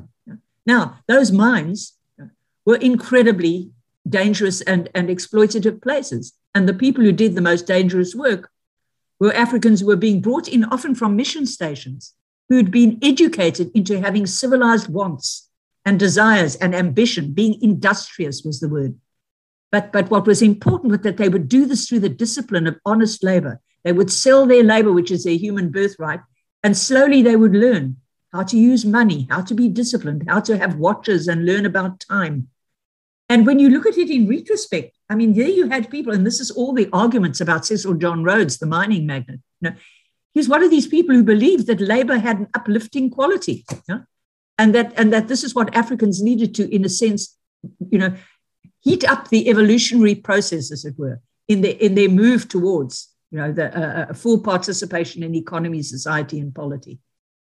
[0.66, 1.94] Now, those mines
[2.66, 3.72] were incredibly
[4.08, 6.34] dangerous and, and exploitative places.
[6.56, 8.50] And the people who did the most dangerous work
[9.20, 12.14] were Africans who were being brought in often from mission stations,
[12.48, 15.49] who'd been educated into having civilized wants
[15.90, 17.34] and desires and ambition.
[17.34, 18.96] Being industrious was the word.
[19.72, 22.80] But, but what was important was that they would do this through the discipline of
[22.86, 23.60] honest labor.
[23.84, 26.22] They would sell their labor, which is their human birthright,
[26.64, 27.98] and slowly they would learn
[28.32, 32.00] how to use money, how to be disciplined, how to have watches and learn about
[32.00, 32.50] time,
[33.30, 36.26] and when you look at it in retrospect, I mean, there you had people, and
[36.26, 39.40] this is all the arguments about Cecil John Rhodes, the mining magnate.
[39.62, 39.76] You know,
[40.34, 44.04] he's one of these people who believed that labor had an uplifting quality, you know,
[44.60, 47.36] and that and that this is what Africans needed to, in a sense,
[47.90, 48.14] you know,
[48.82, 53.40] heat up the evolutionary process, as it were, in their in their move towards you
[53.40, 57.00] know the uh, full participation in economy, society, and polity.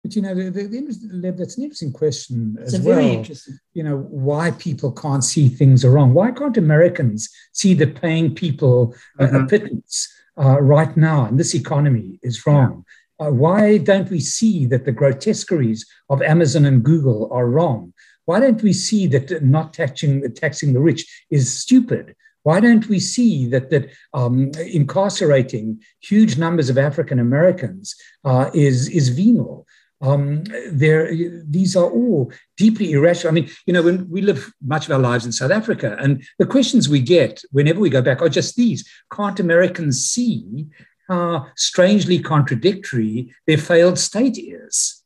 [0.05, 3.25] But you know, the, the, the, that's an interesting question it's as well.
[3.73, 6.15] You know, why people can't see things are wrong.
[6.15, 9.35] Why can't Americans see that paying people mm-hmm.
[9.35, 12.85] a pittance uh, right now in this economy is wrong?
[12.87, 12.95] Yeah.
[13.21, 17.93] Uh, why don't we see that the grotesqueries of Amazon and Google are wrong?
[18.27, 22.15] Why don't we see that not taxing, taxing the rich is stupid?
[22.43, 28.89] Why don't we see that that um, incarcerating huge numbers of African Americans uh, is
[28.89, 29.67] is venal?
[30.01, 31.13] Um, there,
[31.45, 33.33] these are all deeply irrational.
[33.33, 36.23] I mean, you know, when we live much of our lives in South Africa, and
[36.39, 40.67] the questions we get whenever we go back are just these: Can't Americans see
[41.09, 45.03] how strangely contradictory their failed state is?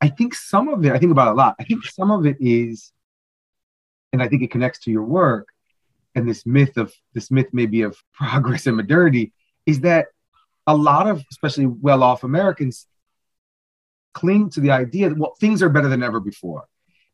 [0.00, 0.92] I think some of it.
[0.92, 1.56] I think about a lot.
[1.58, 2.92] I think some of it is,
[4.12, 5.48] and I think it connects to your work
[6.14, 9.32] and this myth of this myth maybe of progress and modernity
[9.66, 10.06] is that
[10.66, 12.86] a lot of especially well-off Americans
[14.14, 16.64] cling to the idea that, well, things are better than ever before.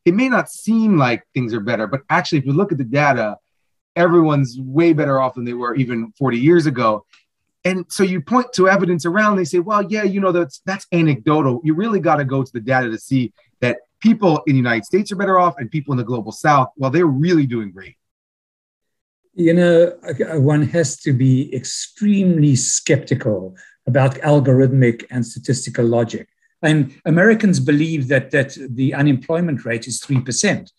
[0.05, 2.83] It may not seem like things are better, but actually, if you look at the
[2.83, 3.37] data,
[3.95, 7.05] everyone's way better off than they were even 40 years ago.
[7.65, 10.85] And so you point to evidence around, they say, well, yeah, you know, that's that's
[10.91, 11.61] anecdotal.
[11.63, 14.85] You really got to go to the data to see that people in the United
[14.85, 17.95] States are better off and people in the global south, well, they're really doing great.
[19.33, 19.97] You know,
[20.33, 23.55] one has to be extremely skeptical
[23.87, 26.27] about algorithmic and statistical logic.
[26.61, 30.69] And Americans believe that, that the unemployment rate is 3%.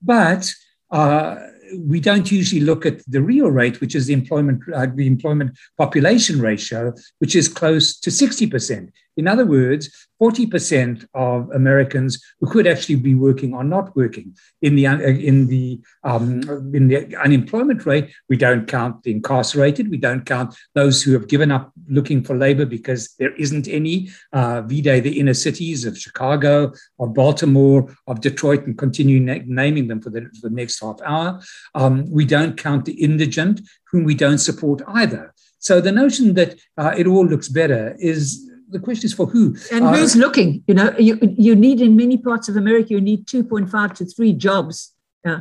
[0.00, 0.52] But
[0.90, 1.36] uh,
[1.78, 5.56] we don't usually look at the real rate, which is the employment, uh, the employment
[5.78, 8.90] population ratio, which is close to 60%.
[9.16, 14.36] In other words, 40% of Americans who could actually be working are not working.
[14.62, 16.42] In the, uh, in, the, um,
[16.74, 21.28] in the unemployment rate, we don't count the incarcerated, we don't count those who have
[21.28, 24.10] given up looking for labor because there isn't any.
[24.32, 29.88] Uh, V-Day, the inner cities of Chicago, of Baltimore, of Detroit, and continue na- naming
[29.88, 31.40] them for the, for the next half hour.
[31.74, 35.34] Um, we don't count the indigent, whom we don't support either.
[35.58, 39.56] So the notion that uh, it all looks better is the question is for who
[39.72, 43.00] and uh, who's looking you know you, you need in many parts of america you
[43.00, 44.92] need 2.5 to 3 jobs
[45.26, 45.40] uh,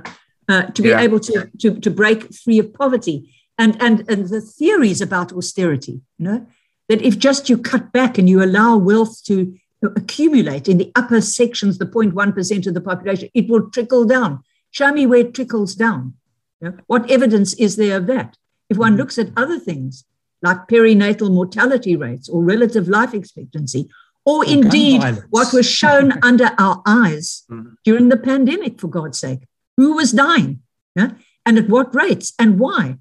[0.49, 0.99] uh, to be yeah.
[0.99, 6.01] able to, to, to break free of poverty and, and and the theories about austerity
[6.17, 6.45] you know
[6.89, 9.57] that if just you cut back and you allow wealth to
[9.95, 14.91] accumulate in the upper sections the 0.1% of the population it will trickle down show
[14.91, 16.13] me where it trickles down
[16.61, 16.77] you know?
[16.87, 18.37] what evidence is there of that
[18.69, 18.99] if one mm-hmm.
[19.01, 20.05] looks at other things
[20.43, 23.89] like perinatal mortality rates or relative life expectancy,
[24.25, 27.73] or indeed what was shown under our eyes mm-hmm.
[27.83, 29.47] during the pandemic, for God's sake.
[29.77, 30.61] Who was dying?
[30.95, 31.11] Yeah?
[31.45, 32.97] And at what rates and why?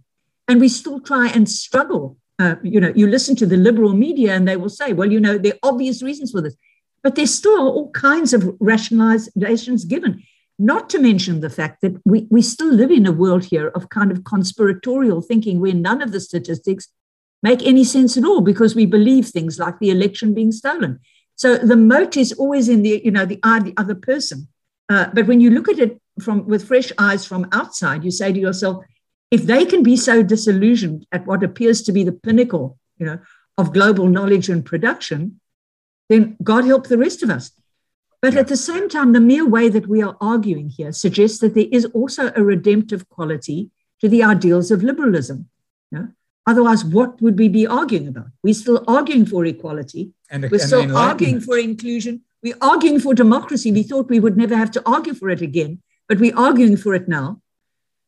[0.48, 2.16] And we still try and struggle.
[2.38, 5.20] Uh, you know, you listen to the liberal media and they will say, well, you
[5.20, 6.57] know, there are obvious reasons for this.
[7.02, 10.22] But there's still all kinds of rationalizations given,
[10.59, 13.90] not to mention the fact that we, we still live in a world here of
[13.90, 16.88] kind of conspiratorial thinking where none of the statistics
[17.42, 21.00] make any sense at all because we believe things like the election being stolen.
[21.37, 24.48] So the mote is always in the, you know, the eye of the other person.
[24.88, 28.33] Uh, but when you look at it from with fresh eyes from outside, you say
[28.33, 28.85] to yourself,
[29.31, 33.18] if they can be so disillusioned at what appears to be the pinnacle, you know,
[33.59, 35.40] of global knowledge and production,
[36.09, 37.50] then God help the rest of us.
[38.20, 38.40] But yeah.
[38.40, 41.66] at the same time, the mere way that we are arguing here suggests that there
[41.72, 45.48] is also a redemptive quality to the ideals of liberalism.
[45.90, 46.09] You know?
[46.46, 48.26] Otherwise, what would we be arguing about?
[48.42, 50.12] We're still arguing for equality.
[50.31, 52.22] And, We're still arguing for inclusion.
[52.42, 53.70] We're arguing for democracy.
[53.70, 56.94] We thought we would never have to argue for it again, but we're arguing for
[56.94, 57.40] it now.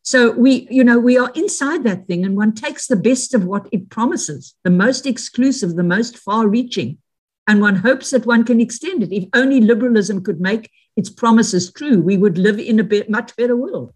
[0.03, 3.45] So we, you know, we are inside that thing, and one takes the best of
[3.45, 6.99] what it promises, the most exclusive, the most far-reaching,
[7.47, 9.13] and one hopes that one can extend it.
[9.13, 13.35] If only liberalism could make its promises true, we would live in a bit, much
[13.37, 13.95] better world.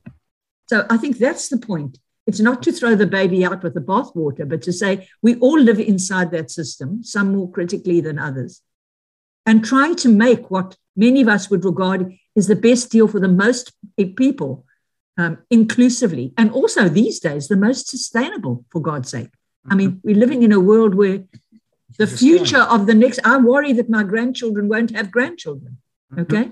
[0.71, 1.99] So I think that's the point.
[2.29, 5.59] It's not to throw the baby out with the bathwater, but to say we all
[5.59, 8.61] live inside that system, some more critically than others,
[9.47, 13.19] and try to make what many of us would regard is the best deal for
[13.19, 14.67] the most people
[15.17, 19.31] um, inclusively, and also these days, the most sustainable, for God's sake.
[19.71, 20.07] I mean, mm-hmm.
[20.07, 21.25] we're living in a world where
[21.97, 25.79] the future of the next, I worry that my grandchildren won't have grandchildren.
[26.13, 26.21] Mm-hmm.
[26.23, 26.51] Okay.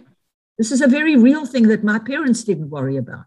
[0.57, 3.27] This is a very real thing that my parents didn't worry about.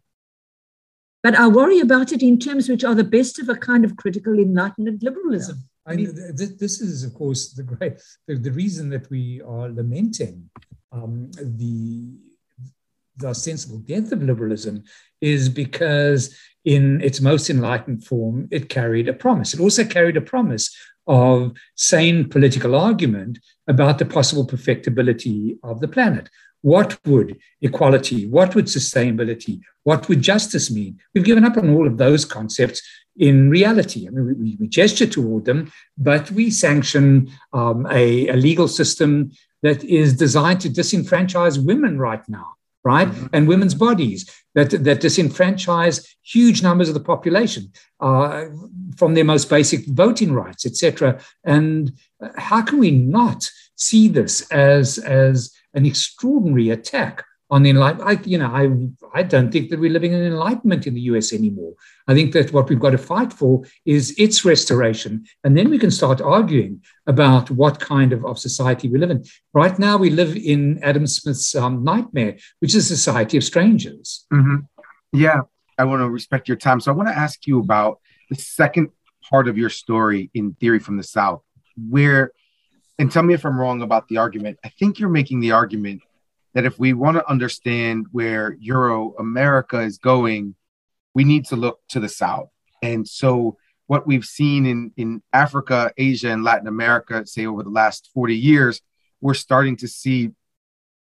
[1.21, 3.97] But I worry about it in terms which are the best of a kind of
[3.97, 5.57] critical enlightenment liberalism.
[5.57, 5.93] Yeah.
[5.93, 10.49] I mean, this is, of course, the great the, the reason that we are lamenting
[10.91, 12.13] um, the
[13.17, 14.83] the sensible death of liberalism
[15.19, 19.53] is because in its most enlightened form, it carried a promise.
[19.53, 20.73] It also carried a promise
[21.07, 26.29] of sane political argument about the possible perfectibility of the planet.
[26.61, 30.99] What would equality, what would sustainability, what would justice mean?
[31.13, 32.81] We've given up on all of those concepts
[33.17, 34.07] in reality.
[34.07, 39.31] I mean, we, we gesture toward them, but we sanction um, a, a, legal system
[39.61, 42.53] that is designed to disenfranchise women right now,
[42.83, 43.09] right?
[43.09, 43.27] Mm-hmm.
[43.33, 48.45] And women's bodies that, that disenfranchise huge numbers of the population uh,
[48.95, 51.19] from their most basic voting rights, etc.
[51.43, 51.91] And
[52.37, 58.19] how can we not see this as, as an extraordinary attack on the enlightenment.
[58.19, 61.33] I, you know, I, I don't think that we're living in enlightenment in the US
[61.33, 61.73] anymore.
[62.07, 65.25] I think that what we've got to fight for is its restoration.
[65.43, 69.23] And then we can start arguing about what kind of, of society we live in.
[69.53, 74.27] Right now, we live in Adam Smith's um, nightmare, which is a society of strangers.
[74.31, 74.57] Mm-hmm.
[75.13, 75.41] Yeah,
[75.77, 76.79] I want to respect your time.
[76.81, 77.99] So I want to ask you about
[78.29, 78.89] the second
[79.27, 81.41] part of your story in Theory from the South,
[81.89, 82.31] where
[82.99, 84.59] and tell me if I'm wrong about the argument.
[84.63, 86.01] I think you're making the argument
[86.53, 90.55] that if we want to understand where Euro America is going,
[91.15, 92.49] we need to look to the South.
[92.83, 97.71] And so, what we've seen in, in Africa, Asia, and Latin America, say over the
[97.71, 98.81] last 40 years,
[99.19, 100.29] we're starting to see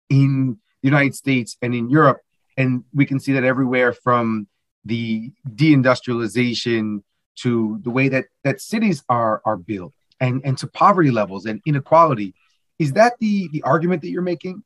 [0.08, 2.20] in the United States and in Europe.
[2.56, 4.48] And we can see that everywhere from
[4.84, 7.02] the deindustrialization
[7.36, 11.60] to the way that, that cities are, are built and, and to poverty levels and
[11.66, 12.34] inequality.
[12.78, 14.62] Is that the, the argument that you're making?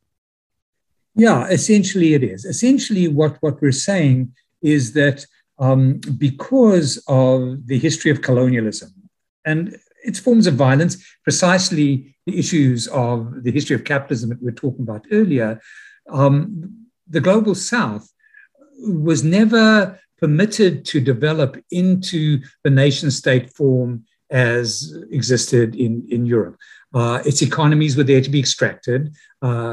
[1.15, 2.45] Yeah, essentially it is.
[2.45, 4.33] Essentially, what, what we're saying
[4.63, 5.27] is that
[5.59, 8.93] um, because of the history of colonialism
[9.45, 14.47] and its forms of violence, precisely the issues of the history of capitalism that we
[14.47, 15.61] were talking about earlier,
[16.11, 18.09] um, the global south
[18.81, 26.57] was never permitted to develop into the nation state form as existed in, in Europe.
[26.95, 29.15] Uh, its economies were there to be extracted.
[29.43, 29.73] Uh,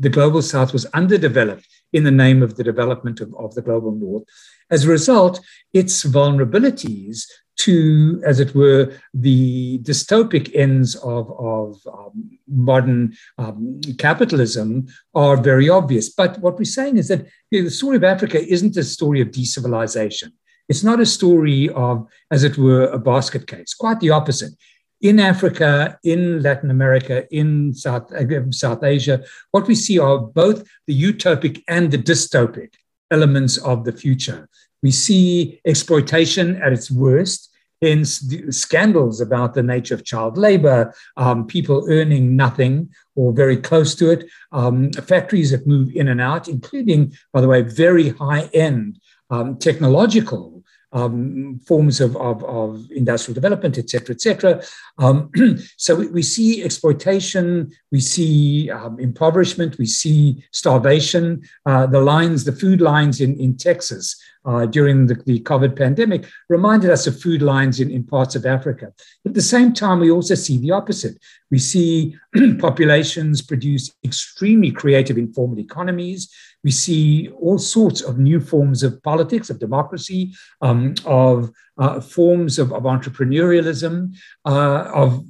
[0.00, 3.92] the global south was underdeveloped in the name of the development of, of the global
[3.92, 4.24] north.
[4.70, 5.40] As a result,
[5.72, 7.24] its vulnerabilities
[7.60, 15.68] to, as it were, the dystopic ends of, of um, modern um, capitalism are very
[15.68, 16.08] obvious.
[16.08, 19.20] But what we're saying is that you know, the story of Africa isn't a story
[19.20, 20.32] of decivilization.
[20.70, 24.52] It's not a story of, as it were, a basket case, quite the opposite.
[25.00, 30.62] In Africa, in Latin America, in South, uh, South Asia, what we see are both
[30.86, 32.74] the utopic and the dystopic
[33.10, 34.48] elements of the future.
[34.80, 37.50] We see exploitation at its worst
[37.80, 43.96] in scandals about the nature of child labor, um, people earning nothing or very close
[43.96, 48.48] to it, um, factories that move in and out, including, by the way, very high
[48.52, 49.00] end
[49.30, 50.59] um, technological
[50.92, 54.62] um, forms of, of, of, industrial development, et cetera, et cetera.
[54.98, 55.30] Um,
[55.76, 61.42] so we, we, see exploitation, we see um, impoverishment, we see starvation.
[61.64, 66.26] Uh, the lines, the food lines in, in Texas uh, during the, the, COVID pandemic
[66.48, 68.92] reminded us of food lines in, in parts of Africa.
[69.26, 71.18] At the same time, we also see the opposite.
[71.50, 72.16] We see
[72.58, 76.32] populations produce extremely creative informal economies.
[76.64, 80.32] We see all sorts of new forms of politics, of democracy,
[80.62, 84.14] um, of uh, forms of, of entrepreneurialism,
[84.46, 85.24] uh, of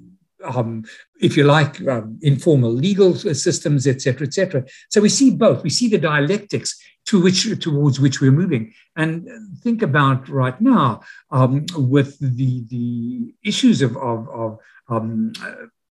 [0.44, 0.84] um,
[1.20, 4.64] if you like, um, informal legal systems, et cetera, et cetera.
[4.88, 5.62] So we see both.
[5.62, 6.80] We see the dialectics
[7.11, 8.72] to which towards which we're moving.
[8.94, 9.28] And
[9.62, 11.00] think about right now
[11.32, 14.58] um, with the the issues of of, of
[14.88, 15.32] um,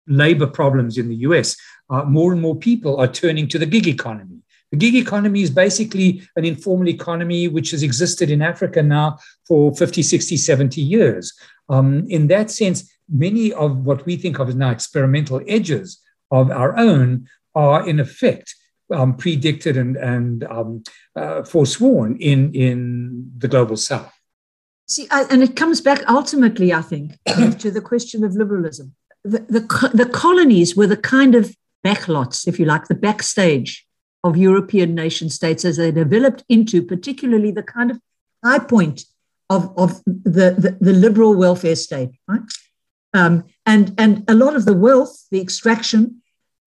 [0.07, 1.57] labor problems in the US.
[1.89, 4.39] Uh, more and more people are turning to the gig economy.
[4.71, 9.75] The gig economy is basically an informal economy which has existed in Africa now for
[9.75, 11.33] 50, 60, 70 years.
[11.67, 15.99] Um, in that sense, many of what we think of as now experimental edges
[16.31, 18.55] of our own are in effect
[18.91, 20.83] um, predicted and, and um,
[21.15, 24.11] uh, forsworn in, in the global south.
[24.87, 27.13] See, I, and it comes back ultimately, I think,
[27.59, 28.93] to the question of liberalism.
[29.23, 33.85] The, the, the colonies were the kind of backlots, if you like, the backstage
[34.23, 37.99] of European nation states as they developed into particularly the kind of
[38.43, 39.05] high point
[39.49, 42.41] of, of the, the, the liberal welfare state, right?
[43.13, 46.20] Um, and, and a lot of the wealth, the extraction,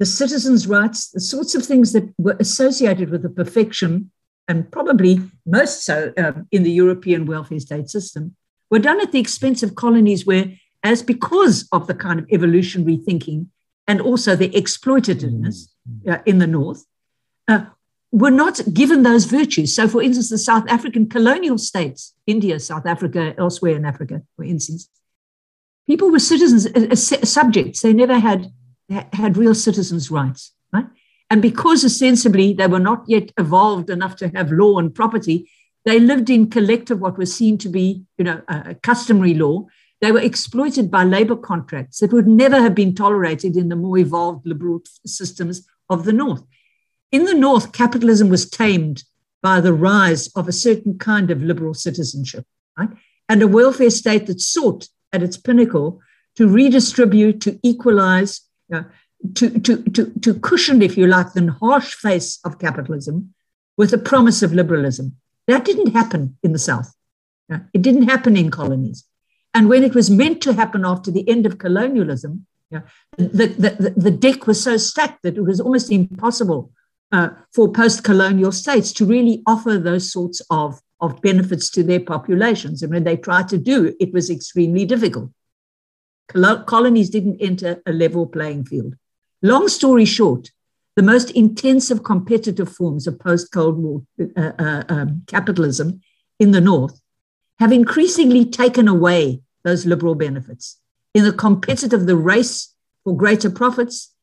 [0.05, 4.11] the citizens' rights, the sorts of things that were associated with the perfection,
[4.47, 8.37] and probably most so um, in the European welfare state system,
[8.71, 10.53] were done at the expense of colonies where,
[10.83, 13.51] as because of the kind of evolutionary thinking
[13.89, 16.11] and also the exploitativeness mm-hmm.
[16.11, 16.85] uh, in the North,
[17.49, 17.65] uh,
[18.13, 19.75] were not given those virtues.
[19.75, 24.45] So, for instance, the South African colonial states, India, South Africa, elsewhere in Africa, for
[24.45, 24.87] instance,
[25.87, 27.81] people were citizens, uh, uh subjects.
[27.81, 28.53] They never had
[28.91, 30.87] had real citizens' rights, right?
[31.31, 35.51] And because ostensibly they were not yet evolved enough to have law and property,
[35.85, 38.43] they lived in collective, what was seen to be, you know,
[38.83, 39.67] customary law.
[40.01, 43.99] They were exploited by labor contracts that would never have been tolerated in the more
[43.99, 46.43] evolved liberal systems of the North.
[47.11, 49.05] In the North, capitalism was tamed
[49.43, 52.45] by the rise of a certain kind of liberal citizenship,
[52.79, 52.91] right?
[53.29, 56.01] And a welfare state that sought at its pinnacle
[56.37, 62.39] to redistribute, to equalize, to, to, to, to cushion, if you like, the harsh face
[62.45, 63.35] of capitalism
[63.77, 65.17] with a promise of liberalism.
[65.47, 66.95] That didn't happen in the South.
[67.73, 69.05] It didn't happen in colonies.
[69.53, 72.83] And when it was meant to happen after the end of colonialism, the,
[73.19, 76.73] the, the, the deck was so stacked that it was almost impossible
[77.13, 82.01] uh, for post colonial states to really offer those sorts of, of benefits to their
[82.01, 82.83] populations.
[82.83, 85.31] And when they tried to do, it was extremely difficult.
[86.29, 88.95] Colonies didn't enter a level playing field.
[89.43, 90.51] Long story short,
[90.97, 94.03] the most intensive competitive forms of post Cold War
[94.37, 96.01] uh, uh, um, capitalism
[96.39, 97.01] in the North
[97.59, 100.79] have increasingly taken away those liberal benefits.
[101.15, 104.15] In the competitive, the race for greater profits,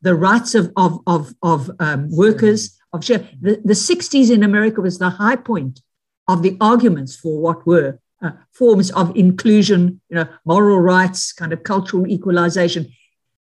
[0.00, 3.28] the rights of, of, of, of um, workers, of share.
[3.40, 5.80] The, the 60s in America was the high point
[6.26, 11.52] of the arguments for what were uh, forms of inclusion, you know, moral rights, kind
[11.52, 12.92] of cultural equalization.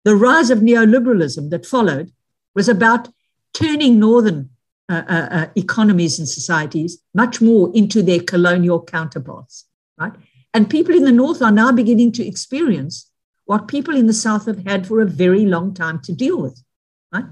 [0.05, 2.12] The rise of neoliberalism that followed
[2.55, 3.09] was about
[3.53, 4.51] turning northern
[4.89, 9.67] uh, uh, uh, economies and societies much more into their colonial counterparts,
[9.99, 10.12] right?
[10.53, 13.11] And people in the north are now beginning to experience
[13.47, 16.62] what people in the south have had for a very long time to deal with,
[17.12, 17.25] right?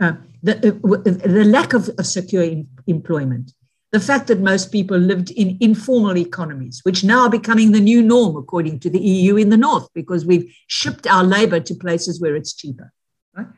[0.00, 0.12] Uh,
[0.42, 3.52] the, uh, the lack of, of secure in, employment,
[3.92, 8.02] the fact that most people lived in informal economies, which now are becoming the new
[8.02, 12.18] norm, according to the EU in the north, because we've shipped our labor to places
[12.18, 12.90] where it's cheaper.
[13.36, 13.48] Right?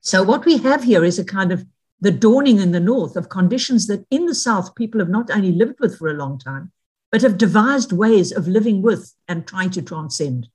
[0.00, 1.66] So, what we have here is a kind of
[2.00, 5.52] the dawning in the north of conditions that in the south people have not only
[5.52, 6.72] lived with for a long time,
[7.12, 10.48] but have devised ways of living with and trying to transcend.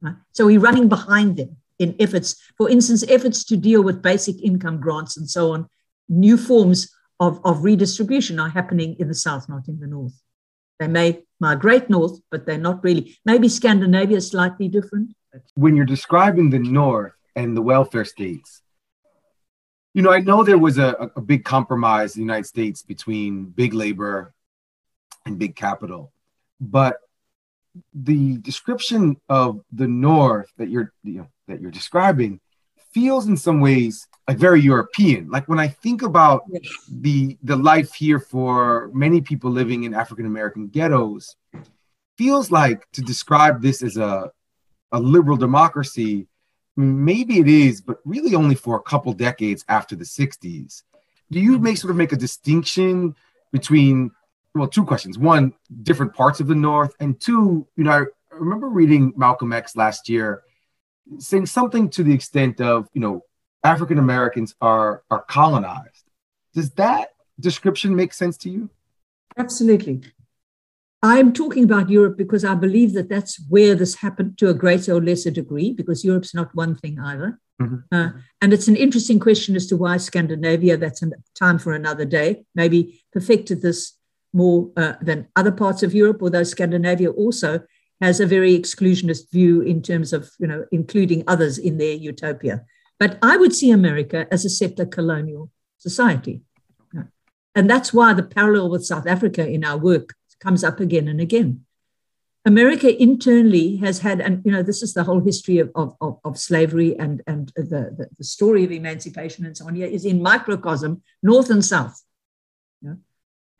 [0.00, 0.14] Right?
[0.32, 4.78] So we're running behind them in efforts, for instance, efforts to deal with basic income
[4.78, 5.68] grants and so on.
[6.08, 10.20] New forms of, of redistribution are happening in the south, not in the north.
[10.80, 13.16] They may migrate north, but they're not really.
[13.24, 15.14] Maybe Scandinavia is slightly different.
[15.54, 18.62] When you're describing the north and the welfare states,
[19.94, 23.44] you know, I know there was a, a big compromise in the United States between
[23.44, 24.34] big labor
[25.24, 26.12] and big capital,
[26.60, 26.96] but
[27.94, 32.40] the description of the North that you're you know, that you're describing
[32.92, 35.28] feels in some ways like very European.
[35.30, 36.44] Like when I think about
[36.88, 41.36] the the life here for many people living in African American ghettos,
[42.16, 44.30] feels like to describe this as a
[44.92, 46.26] a liberal democracy
[46.76, 50.82] maybe it is, but really only for a couple decades after the 60s.
[51.30, 53.14] Do you make sort of make a distinction
[53.52, 54.10] between,
[54.54, 55.18] well, two questions.
[55.18, 59.76] One, different parts of the North, and two, you know, I remember reading Malcolm X
[59.76, 60.42] last year
[61.18, 63.22] saying something to the extent of, you know,
[63.64, 66.04] African Americans are are colonized.
[66.54, 68.70] Does that description make sense to you?
[69.36, 70.02] Absolutely.
[71.04, 74.92] I'm talking about Europe because I believe that that's where this happened to a greater
[74.94, 77.40] or lesser degree, because Europe's not one thing either.
[77.60, 77.76] Mm-hmm.
[77.90, 82.04] Uh, and it's an interesting question as to why Scandinavia, that's a time for another
[82.04, 83.96] day, maybe perfected this
[84.32, 87.60] more uh, than other parts of Europe, although Scandinavia also
[88.02, 92.64] has a very exclusionist view in terms of, you know, including others in their utopia.
[92.98, 96.42] But I would see America as a settler colonial society.
[97.54, 101.20] And that's why the parallel with South Africa in our work comes up again and
[101.20, 101.64] again.
[102.44, 106.38] America internally has had, and you know, this is the whole history of, of, of,
[106.38, 111.02] slavery and, and the, the, the, story of emancipation and so on is in microcosm,
[111.22, 112.02] North and South.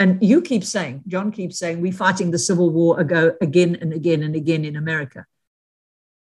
[0.03, 3.93] And you keep saying, John keeps saying, we're fighting the Civil War ago again and
[3.93, 5.27] again and again in America.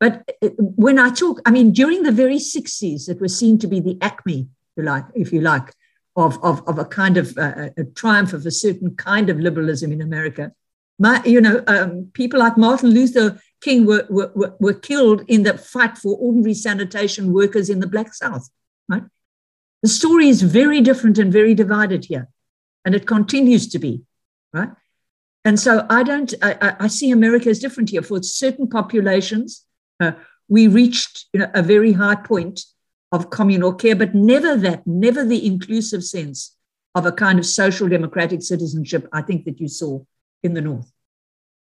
[0.01, 3.69] But uh, when I talk, I mean, during the very 60s, it was seen to
[3.69, 5.73] be the acme, if you like, if you like
[6.17, 9.93] of, of, of a kind of uh, a triumph of a certain kind of liberalism
[9.93, 10.51] in America.
[10.99, 15.57] My, you know, um, people like Martin Luther King were, were, were killed in the
[15.57, 18.51] fight for ordinary sanitation workers in the Black South.
[18.89, 19.05] Right?
[19.85, 22.29] The story is very different and very divided here,
[22.85, 24.03] and it continues to be.
[24.53, 24.71] Right?
[25.45, 28.03] And so I don't, I, I see America as different here.
[28.03, 29.65] For certain populations,
[30.01, 30.13] uh,
[30.49, 32.61] we reached you know, a very high point
[33.13, 36.57] of communal care, but never that, never the inclusive sense
[36.95, 40.01] of a kind of social democratic citizenship, I think that you saw
[40.43, 40.91] in the North.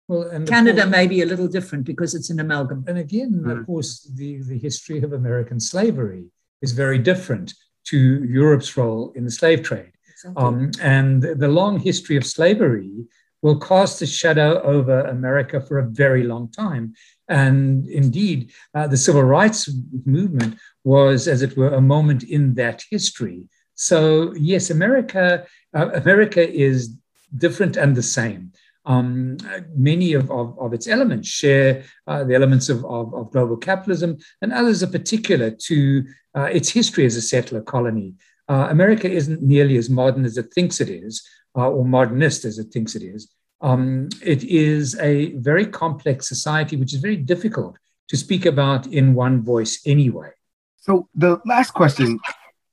[0.08, 2.86] Well, and Canada course, may be a little different because it's an amalgam.
[2.88, 3.60] And again, mm.
[3.60, 6.26] of course, the, the history of American slavery
[6.62, 7.54] is very different
[7.86, 9.92] to Europe's role in the slave trade.
[10.36, 13.06] Um, and the long history of slavery
[13.42, 16.94] will cast a shadow over America for a very long time.
[17.28, 19.70] And indeed, uh, the civil rights
[20.06, 23.48] movement was, as it were, a moment in that history.
[23.76, 25.46] So yes, America,
[25.76, 26.98] uh, America is
[27.38, 28.52] different and the same.
[28.86, 29.38] Um,
[29.76, 34.18] many of, of, of, its elements share uh, the elements of, of, of, global capitalism,
[34.44, 36.06] and others are particular to
[36.38, 38.14] uh, its history as a settler colony.
[38.48, 41.28] Uh, America isn't nearly as modern as it thinks it is,
[41.58, 43.30] uh, or modernist as it thinks it is.
[43.62, 47.78] Um, it is a very complex society, which is very difficult
[48.10, 50.30] to speak about in one voice anyway.
[50.78, 52.20] So the last question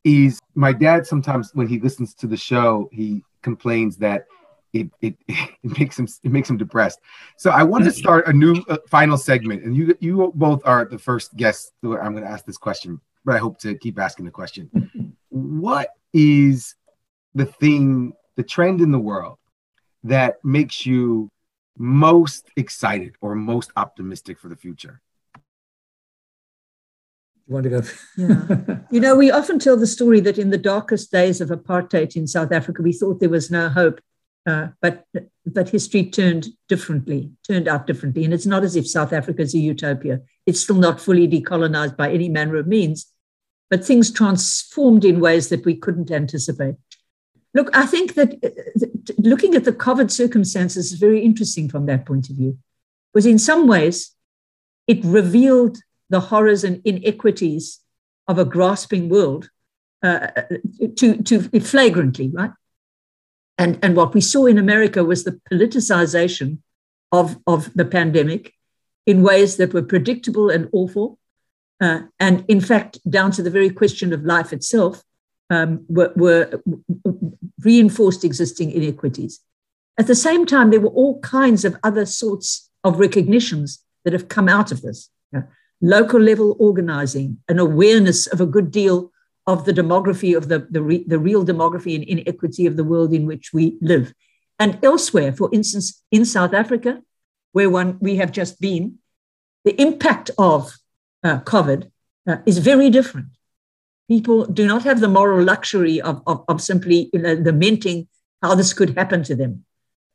[0.04, 4.26] is my dad sometimes when he listens to the show, he complains that
[4.72, 7.00] it, it, it makes him it makes him depressed.
[7.38, 10.84] So I want to start a new uh, final segment, and you you both are
[10.84, 13.98] the first guests who I'm going to ask this question, but I hope to keep
[13.98, 15.14] asking the question.
[15.32, 16.74] what is
[17.34, 19.38] the thing, the trend in the world
[20.04, 21.30] that makes you
[21.76, 25.00] most excited or most optimistic for the future?
[27.46, 27.82] You want to go?
[28.16, 28.76] yeah.
[28.90, 32.26] You know, we often tell the story that in the darkest days of apartheid in
[32.26, 34.00] South Africa, we thought there was no hope.
[34.44, 35.04] Uh, but
[35.46, 39.54] but history turned differently, turned out differently, and it's not as if South Africa is
[39.54, 40.20] a utopia.
[40.46, 43.11] It's still not fully decolonized by any manner of means,
[43.72, 46.74] but things transformed in ways that we couldn't anticipate.
[47.54, 52.04] Look, I think that uh, looking at the COVID circumstances is very interesting from that
[52.04, 52.58] point of view,
[53.08, 54.14] because in some ways
[54.86, 55.78] it revealed
[56.10, 57.80] the horrors and inequities
[58.28, 59.48] of a grasping world
[60.02, 60.26] uh,
[60.98, 62.50] to, to flagrantly, right?
[63.56, 66.58] And, and what we saw in America was the politicization
[67.10, 68.52] of, of the pandemic
[69.06, 71.18] in ways that were predictable and awful.
[71.82, 75.02] Uh, and in fact, down to the very question of life itself,
[75.50, 76.62] um, were, were
[77.60, 79.40] reinforced existing inequities.
[79.98, 84.28] At the same time, there were all kinds of other sorts of recognitions that have
[84.28, 85.10] come out of this.
[85.80, 89.10] local level organizing, an awareness of a good deal
[89.48, 93.12] of the demography of the, the, re, the real demography and inequity of the world
[93.12, 94.14] in which we live.
[94.60, 97.02] And elsewhere, for instance, in South Africa,
[97.50, 98.98] where one we have just been,
[99.64, 100.72] the impact of
[101.24, 101.90] uh, COVID
[102.26, 103.28] uh, is very different.
[104.08, 108.08] People do not have the moral luxury of, of, of simply you know, lamenting
[108.42, 109.64] how this could happen to them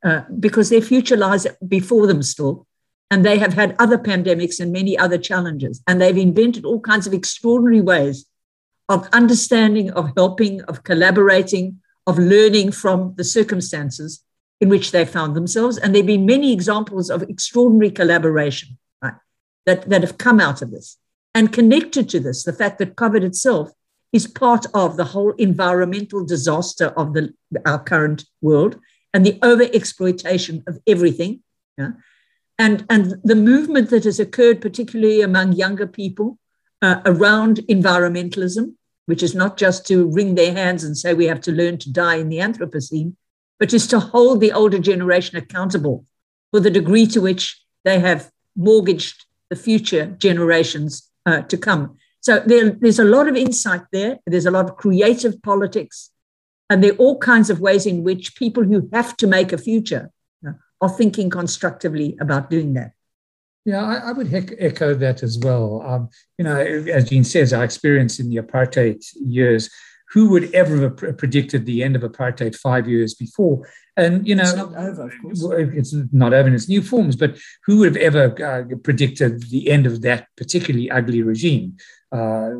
[0.03, 2.67] uh, because their future lies before them still.
[3.09, 5.81] And they have had other pandemics and many other challenges.
[5.87, 8.25] And they've invented all kinds of extraordinary ways
[8.89, 14.23] of understanding, of helping, of collaborating, of learning from the circumstances
[14.59, 15.77] in which they found themselves.
[15.77, 18.77] And there have been many examples of extraordinary collaboration
[19.67, 20.97] that, that have come out of this.
[21.35, 23.69] And connected to this, the fact that COVID itself
[24.11, 27.33] is part of the whole environmental disaster of the,
[27.65, 28.79] our current world
[29.13, 31.43] and the overexploitation of everything.
[31.77, 31.91] Yeah?
[32.57, 36.39] And, and the movement that has occurred, particularly among younger people,
[36.81, 38.73] uh, around environmentalism,
[39.05, 41.91] which is not just to wring their hands and say we have to learn to
[41.91, 43.13] die in the Anthropocene,
[43.59, 46.05] but is to hold the older generation accountable
[46.51, 51.97] for the degree to which they have mortgaged the future generations uh, to come.
[52.21, 54.17] So there, there's a lot of insight there.
[54.25, 56.11] There's a lot of creative politics.
[56.69, 59.57] And there are all kinds of ways in which people who have to make a
[59.57, 60.11] future
[60.45, 62.91] uh, are thinking constructively about doing that.
[63.65, 65.81] Yeah, I, I would echo that as well.
[65.85, 69.69] Um, you know, as Jean says, our experience in the apartheid years,
[70.11, 73.67] who would ever have predicted the end of apartheid five years before?
[73.95, 75.43] And, you know, it's not over, of course.
[75.73, 79.69] It's not over in its new forms, but who would have ever uh, predicted the
[79.69, 81.77] end of that particularly ugly regime?
[82.11, 82.51] Uh,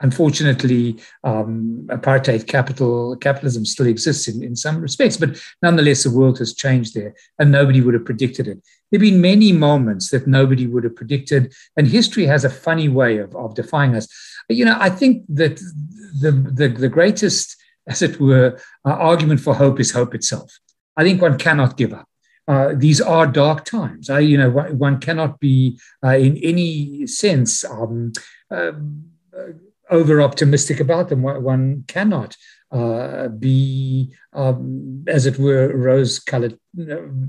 [0.00, 6.38] unfortunately, um, apartheid capital capitalism still exists in, in some respects, but nonetheless, the world
[6.38, 8.62] has changed there, and nobody would have predicted it.
[8.90, 12.88] There have been many moments that nobody would have predicted, and history has a funny
[12.88, 14.08] way of, of defying us.
[14.48, 15.56] You know, I think that
[16.20, 20.58] the, the, the greatest, as it were, uh, argument for hope is hope itself.
[20.96, 22.08] I think one cannot give up.
[22.46, 24.08] Uh, these are dark times.
[24.08, 28.12] I, you know, one cannot be uh, in any sense um,
[28.50, 29.04] um
[29.90, 31.22] over optimistic about them.
[31.22, 32.36] One cannot
[32.70, 36.58] uh, be, um, as it were, rose colored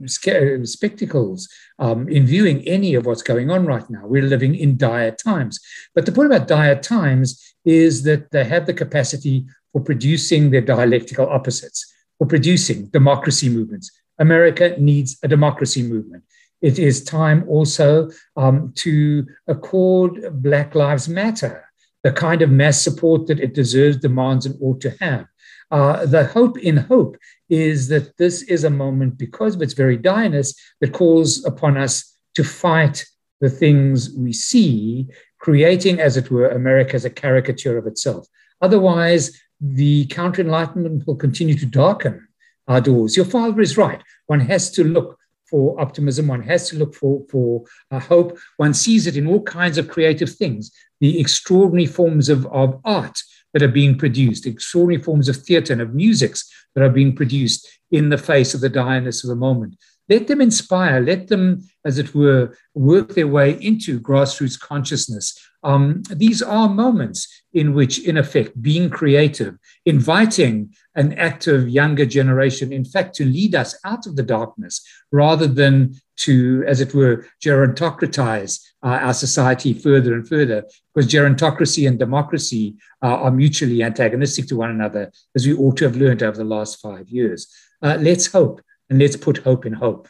[0.05, 4.01] spectacles um, in viewing any of what's going on right now.
[4.05, 5.59] We're living in dire times.
[5.95, 10.61] But the point about dire times is that they have the capacity for producing their
[10.61, 13.91] dialectical opposites, for producing democracy movements.
[14.17, 16.23] America needs a democracy movement.
[16.61, 21.69] It is time also um, to accord Black Lives Matter
[22.03, 25.25] the kind of mass support that it deserves, demands, and ought to have.
[25.71, 27.17] Uh, the hope in hope
[27.49, 32.17] is that this is a moment, because of its very direness, that calls upon us
[32.35, 33.05] to fight
[33.41, 35.07] the things we see,
[35.39, 38.27] creating, as it were, America as a caricature of itself.
[38.61, 42.27] Otherwise, the counter enlightenment will continue to darken
[42.67, 43.15] our doors.
[43.15, 44.01] Your father is right.
[44.27, 45.17] One has to look
[45.49, 46.27] for optimism.
[46.27, 48.37] One has to look for, for uh, hope.
[48.57, 53.19] One sees it in all kinds of creative things, the extraordinary forms of, of art
[53.53, 57.67] that are being produced, extraordinary forms of theater and of musics that are being produced
[57.91, 59.75] in the face of the direness of the moment.
[60.09, 65.39] Let them inspire, let them, as it were, work their way into grassroots consciousness.
[65.63, 72.71] Um, these are moments in which, in effect, being creative, inviting an active younger generation,
[72.71, 74.81] in fact, to lead us out of the darkness
[75.11, 81.87] rather than to, as it were, gerontocratize uh, our society further and further, because gerontocracy
[81.87, 86.23] and democracy uh, are mutually antagonistic to one another, as we ought to have learned
[86.23, 87.53] over the last five years.
[87.81, 90.07] Uh, let's hope and let's put hope in hope.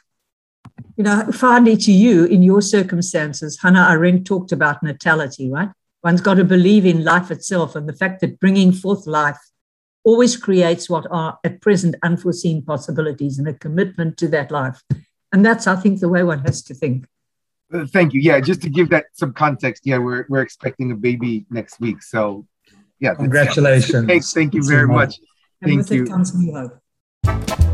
[0.95, 5.69] You know, finally, to you, in your circumstances, Hannah Arendt talked about natality, right?
[6.03, 9.39] One's got to believe in life itself and the fact that bringing forth life
[10.03, 14.82] always creates what are at present unforeseen possibilities and a commitment to that life.
[15.32, 17.05] And that's, I think, the way one has to think.
[17.71, 18.21] Uh, thank you.
[18.21, 22.01] Yeah, just to give that some context, yeah, we're, we're expecting a baby next week.
[22.01, 22.47] So,
[22.99, 23.13] yeah.
[23.15, 24.07] Congratulations.
[24.07, 25.19] Thank, thank you very much.
[25.61, 27.68] Thank with you.